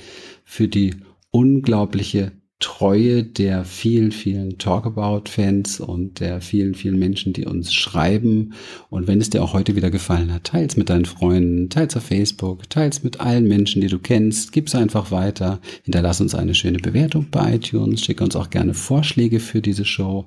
für 0.45 0.67
die 0.67 0.97
unglaubliche 1.31 2.33
Treue 2.59 3.23
der 3.23 3.67
vielen, 3.67 4.13
vielen 4.13 4.57
Talkabout-Fans 4.57 5.79
und 5.81 6.21
der 6.21 6.41
vielen, 6.41 6.75
vielen 6.75 6.99
Menschen, 6.99 7.35
die 7.35 7.45
uns 7.45 7.75
schreiben. 7.75 8.55
Und 8.89 9.07
wenn 9.07 9.21
es 9.21 9.29
dir 9.29 9.43
auch 9.43 9.53
heute 9.53 9.77
wieder 9.77 9.91
gefallen 9.91 10.33
hat, 10.33 10.45
teils 10.45 10.77
mit 10.79 10.89
deinen 10.89 11.05
Freunden, 11.05 11.69
teils 11.69 11.97
auf 11.97 12.05
Facebook, 12.05 12.71
teils 12.71 13.03
mit 13.03 13.21
allen 13.21 13.47
Menschen, 13.47 13.83
die 13.83 13.89
du 13.89 13.99
kennst. 13.99 14.53
Gib's 14.53 14.75
einfach 14.75 15.11
weiter. 15.11 15.61
Hinterlass 15.83 16.23
uns 16.23 16.35
eine 16.35 16.55
schöne 16.55 16.79
Bewertung 16.79 17.27
bei 17.31 17.57
iTunes. 17.57 18.01
Schick 18.01 18.23
uns 18.23 18.37
auch 18.37 18.49
gerne 18.49 18.73
Vorschläge 18.73 19.39
für 19.39 19.61
diese 19.61 19.85
Show. 19.85 20.27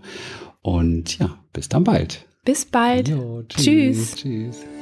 Und 0.62 1.18
ja, 1.18 1.40
bis 1.52 1.68
dann 1.68 1.84
bald. 1.84 2.26
Bis 2.46 2.64
bald. 2.66 3.10
Jo, 3.10 3.44
tschüss. 3.50 4.14
Tschüss. 4.14 4.16
tschüss. 4.16 4.79